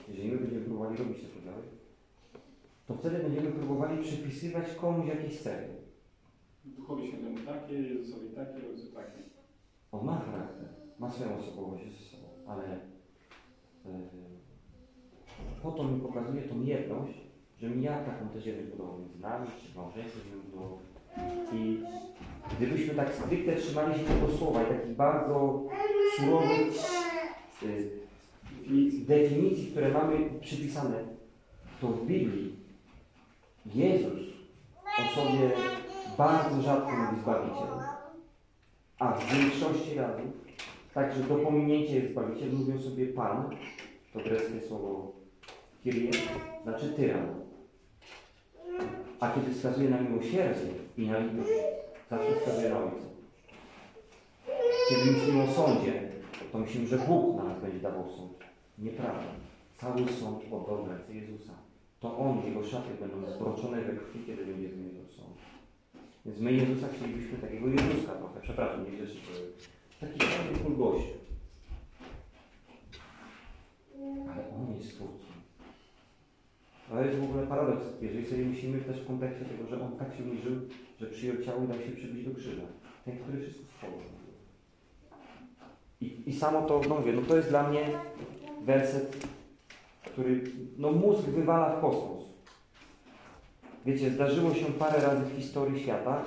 [0.08, 1.62] jeżeli my będziemy próbowali robić te podziały,
[2.88, 5.68] to wtedy będziemy próbowali przypisywać komuś jakieś cechy.
[6.64, 9.22] Duchowi Świętemu takie, Jezusowi takie, Ojcu takie.
[9.92, 10.68] On ma charakter,
[10.98, 12.80] ma swoją osobowość ze sobą, ale
[13.84, 13.92] yy,
[15.62, 17.18] po to mi pokazuje tą jedność,
[17.60, 20.78] że mi jak taką też jedność budował między nami, czy w małżeństwie, żeby budował.
[21.52, 21.80] I
[22.56, 25.64] gdybyśmy tak stricte trzymali się tego słowa i takich bardzo
[26.16, 26.74] surowych
[27.62, 31.04] yy, definicji, które mamy przypisane,
[31.80, 32.57] to w Biblii
[33.74, 34.28] Jezus
[34.98, 35.50] o sobie
[36.18, 37.68] bardzo rzadko mówi Zbawiciel.
[38.98, 40.22] A w większości razy,
[40.94, 43.50] także do pominięcia jest Zbawiciel, mówi o sobie Pan,
[44.12, 45.12] to greckie słowo
[45.84, 46.10] Kyrie,
[46.62, 47.34] znaczy tyran.
[49.20, 51.50] A kiedy wskazuje na miłosierdzie i na litość,
[52.10, 53.08] zawsze wskazuje na Ojca.
[54.88, 56.12] Kiedy myślimy o sądzie,
[56.52, 58.38] to myślimy, że Bóg na nas będzie dawał sąd.
[58.78, 59.22] Nieprawda.
[59.76, 61.67] Cały sąd w ręce Jezusa.
[62.00, 65.36] To On, Jego szaty będą zbroczone we krwi, kiedy będzie zmieniał sąd.
[66.26, 69.44] Więc my Jezusa chcielibyśmy takiego Jezuska trochę, przepraszam, nie grzeszny człowiek.
[70.00, 70.18] Taki
[70.62, 71.18] król gościu.
[74.32, 75.28] Ale On jest Twórcą.
[76.88, 80.16] To jest w ogóle paradoks, jeżeli sobie myślimy też w kontekście tego, że On tak
[80.16, 80.52] się uniżył,
[81.00, 82.62] że przyjął ciało i dał się przybić do krzyża.
[83.04, 83.98] Ten, który wszystko stworzył.
[86.00, 87.90] I, I samo to, no mówię, no to jest dla mnie
[88.64, 89.26] werset,
[90.04, 90.42] który
[90.78, 92.24] no mózg wywala w kosmos.
[93.86, 96.22] Wiecie, zdarzyło się parę razy w historii świata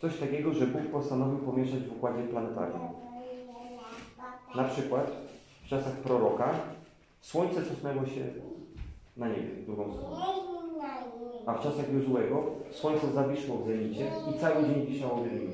[0.00, 2.80] coś takiego, że Bóg postanowił pomieszać w układzie planetarium.
[4.54, 5.10] Na przykład
[5.64, 6.54] w czasach proroka
[7.20, 8.24] Słońce cofnęło się
[9.16, 10.16] na niebie, w drugą stronę.
[11.46, 15.52] A w czasach Jozułego Słońce zawiszło w zenicie i cały dzień wisiało w jednym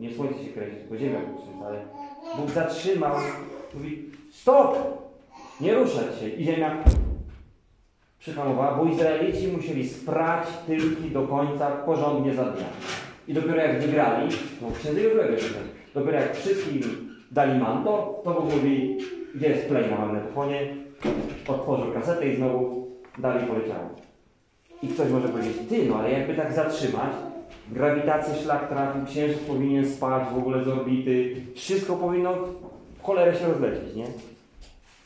[0.00, 1.84] Nie Słońce się kręci, tylko Ziemia Słońca, ale
[2.36, 3.16] Bóg zatrzymał,
[3.76, 4.78] mówi stop,
[5.60, 6.28] nie ruszać się.
[6.28, 6.84] I ziemia
[8.18, 12.66] przyhamowała, bo Izraelici musieli sprać tylki do końca porządnie za dnia.
[13.28, 14.28] I dopiero jak wygrali,
[14.62, 15.62] no w księdze Józefie czytam,
[15.94, 16.80] dopiero jak wszystkim
[17.30, 18.98] dali manto, to Bóg mówi,
[19.34, 20.76] gdzie jest play na magnetofonie,
[21.48, 23.90] otworzył kasetę i znowu dalej poleciało.
[24.82, 27.12] I ktoś może powiedzieć, ty, no ale jakby tak zatrzymać,
[27.72, 32.34] grawitację szlak trafił, księżyc powinien spać w ogóle z orbity, wszystko powinno
[33.04, 34.06] cholerę się rozlecieć, nie?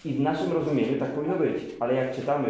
[0.05, 2.49] I w naszym rozumieniu tak powinno być, ale jak czytamy,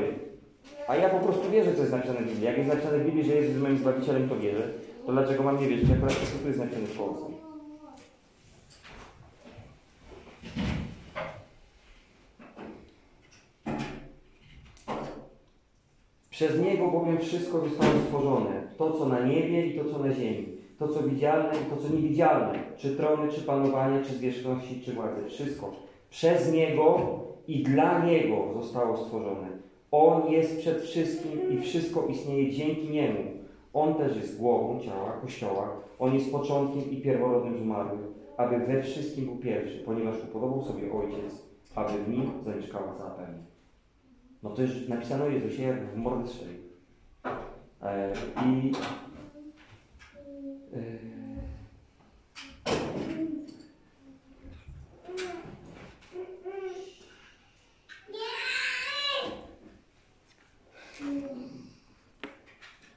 [0.88, 2.44] a ja po prostu wierzę, co jest napisane w Biblii.
[2.44, 4.68] Jak jest napisane w Biblii, że Jezus jest moim Zbawicielem, to wierzę.
[5.06, 7.26] To dlaczego mam nie wierzyć, akurat to tu jest napisane w Polsce?
[16.30, 18.62] Przez Niego bowiem wszystko zostało stworzone.
[18.78, 20.57] To, co na niebie i to, co na ziemi.
[20.78, 22.58] To, co widzialne i to, co niewidzialne.
[22.76, 25.28] Czy trony, czy panowanie, czy zwierzchności, czy władze.
[25.28, 25.70] Wszystko.
[26.10, 27.00] Przez Niego
[27.48, 29.48] i dla Niego zostało stworzone.
[29.90, 33.20] On jest przed wszystkim i wszystko istnieje dzięki Niemu.
[33.72, 35.70] On też jest głową ciała, Kościoła.
[35.98, 38.00] On jest początkiem i pierworodnym z umarłych,
[38.36, 43.08] aby we wszystkim był pierwszy, ponieważ upodobał sobie Ojciec, aby w nim zamieszkała cała.
[44.42, 46.58] No to już napisano Jezusie jak w mordę strzeli.
[48.46, 48.72] I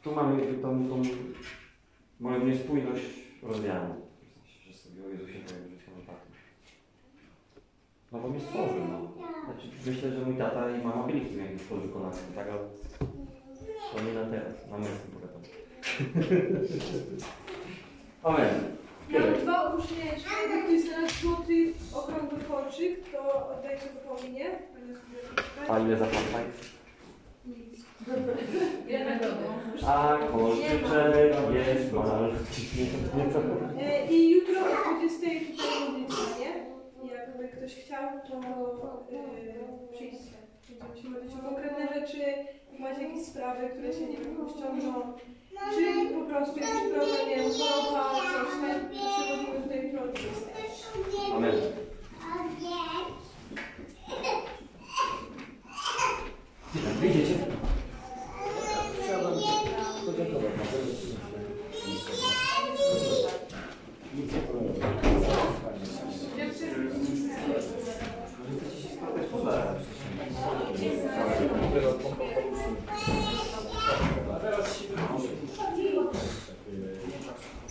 [0.04, 1.02] tu mamy jakby tą, tą
[2.20, 3.06] moją niespójność
[3.44, 3.96] rozwianą.
[4.44, 6.16] W sensie, że sobie o Jezusie powiem, że się tak.
[8.12, 9.12] No bo mnie stworzył, no.
[9.46, 12.60] Znaczy, myślę, że mój tata i mama byli w tym jakimś polu wykonawczym, tak, ale
[13.94, 15.42] to nie na teraz, na męskim pogadam.
[18.24, 18.78] Amen.
[19.10, 24.46] Mam dwa ucznieczki, jak ktoś znalazł złoty okrągły kolczyk, to oddajcie go po minie.
[25.70, 26.44] A ile zapłacaj?
[27.46, 27.80] Nic.
[28.88, 29.44] Ile nagrody?
[29.88, 30.82] A kolczyczek
[31.66, 32.32] jest mal.
[33.18, 33.40] Nie co?
[33.82, 36.52] E, I jutro o 20 tutaj modlitwa, nie?
[37.12, 40.32] Jakby ktoś chciał, to e, przyjdźcie.
[40.70, 42.22] Będziemy się modlić o konkretne rzeczy,
[42.80, 44.54] macie jakieś sprawy, które się nie wiem, jakoś
[45.52, 51.36] ciągną, czy po prostu jakiś problem, nie wiem, choroba, coś tam, przychodzimy tutaj 20.
[51.36, 51.56] Amen.
[57.00, 57.36] Wyjdziecie?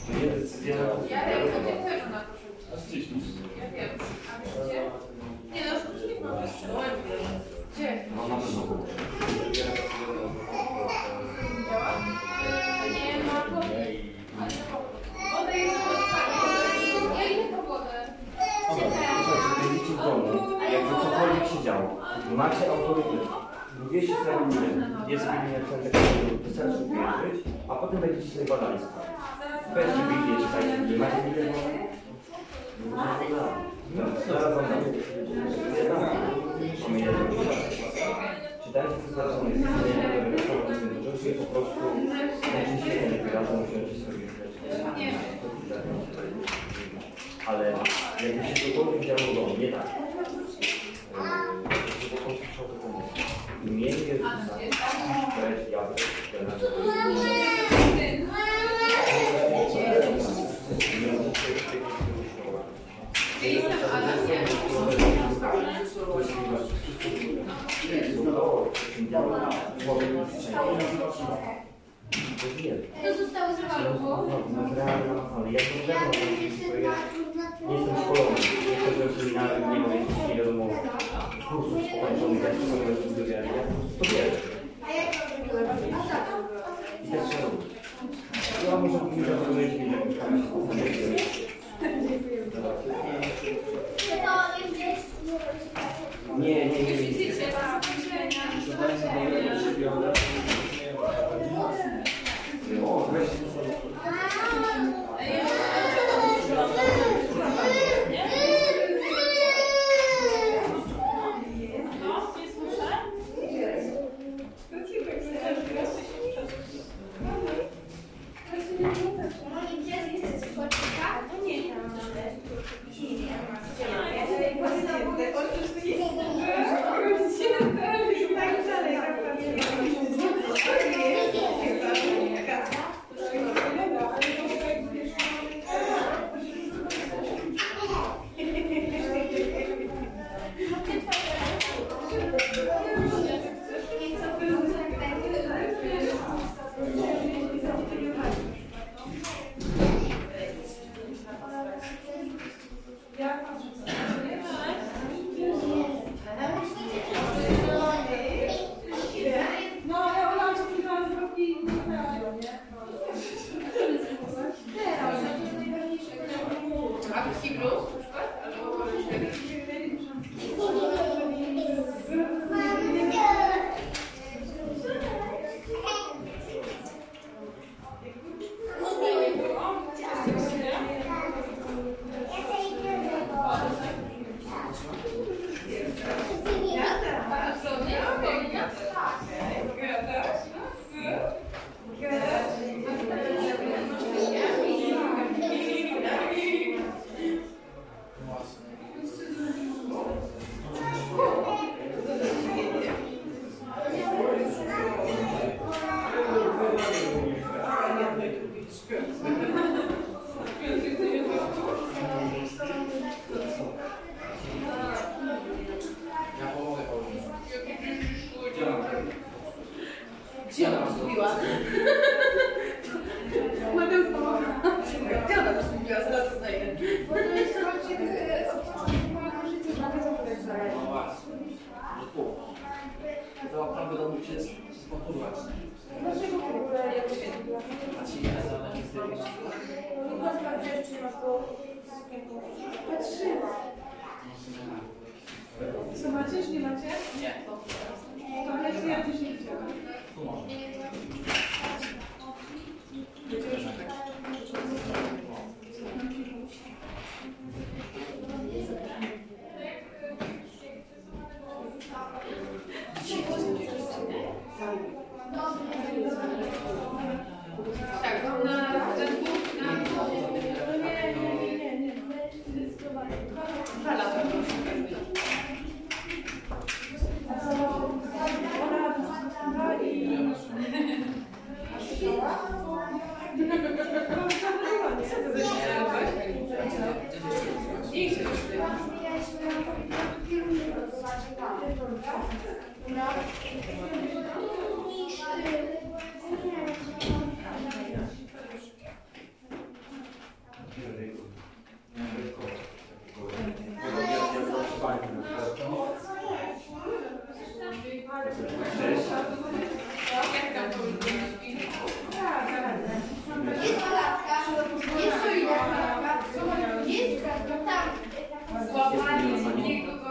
[0.07, 0.77] To jest decyzja.
[1.11, 2.77] Ja wiem, to nie też na to
[3.59, 3.91] Ja wiem.
[4.31, 4.91] A wiecie?
[5.53, 6.31] Nie no, już nie ma
[7.75, 8.05] Gdzie?
[8.10, 8.10] No na pewno.
[8.10, 8.10] Działa?
[8.10, 8.10] Nie ma wody.
[8.10, 8.10] Woda jest Ja
[17.33, 17.95] idę po wodę.
[18.67, 20.27] Słuchajcie, będziecie w domu,
[20.73, 21.97] jakby cokolwiek się działo.
[22.37, 23.29] Macie autorytet.
[23.85, 24.01] Mówię.
[24.01, 29.11] Jest w Biblii napisane tak, że wystarczy wierzyć, a potem będziecie sobie badali sprawę.
[29.75, 30.99] Weźcie Biblię, czytajcie Biblię.
[30.99, 31.53] Macie Biblię?
[32.91, 32.97] No,
[33.97, 34.81] no, zaraz wam dam.
[36.83, 37.01] Mamy
[38.73, 39.61] co zapisane jest.
[41.25, 41.81] Nie, nie, po prostu
[42.55, 44.27] najczęściej nie razem usiądźcie sobie.
[47.47, 47.75] Ale
[48.23, 50.10] jakby się cokolwiek działo w domu, nie tak.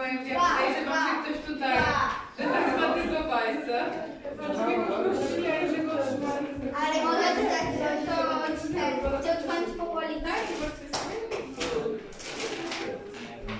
[0.09, 1.77] powiem ja podejrzewam, że ktoś tutaj,
[2.39, 3.75] że tak zwany złapajce.
[6.81, 7.65] Ale ona to tak
[9.01, 10.23] to chciał dzwonić po policji.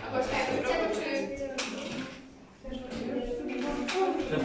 [0.04, 0.46] A poczekaj,
[0.94, 1.10] czy...
[4.30, 4.36] Czy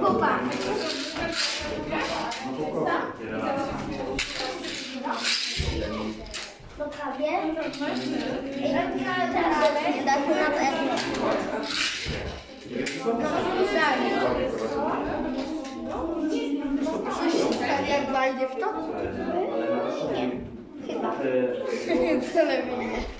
[0.00, 0.40] Kupa.
[8.60, 10.70] Nie da Nie.
[22.22, 23.19] Wcale mnie nie.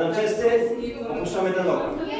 [0.00, 0.50] Adam Czesty,
[1.10, 2.19] opuszczamy ten lokal.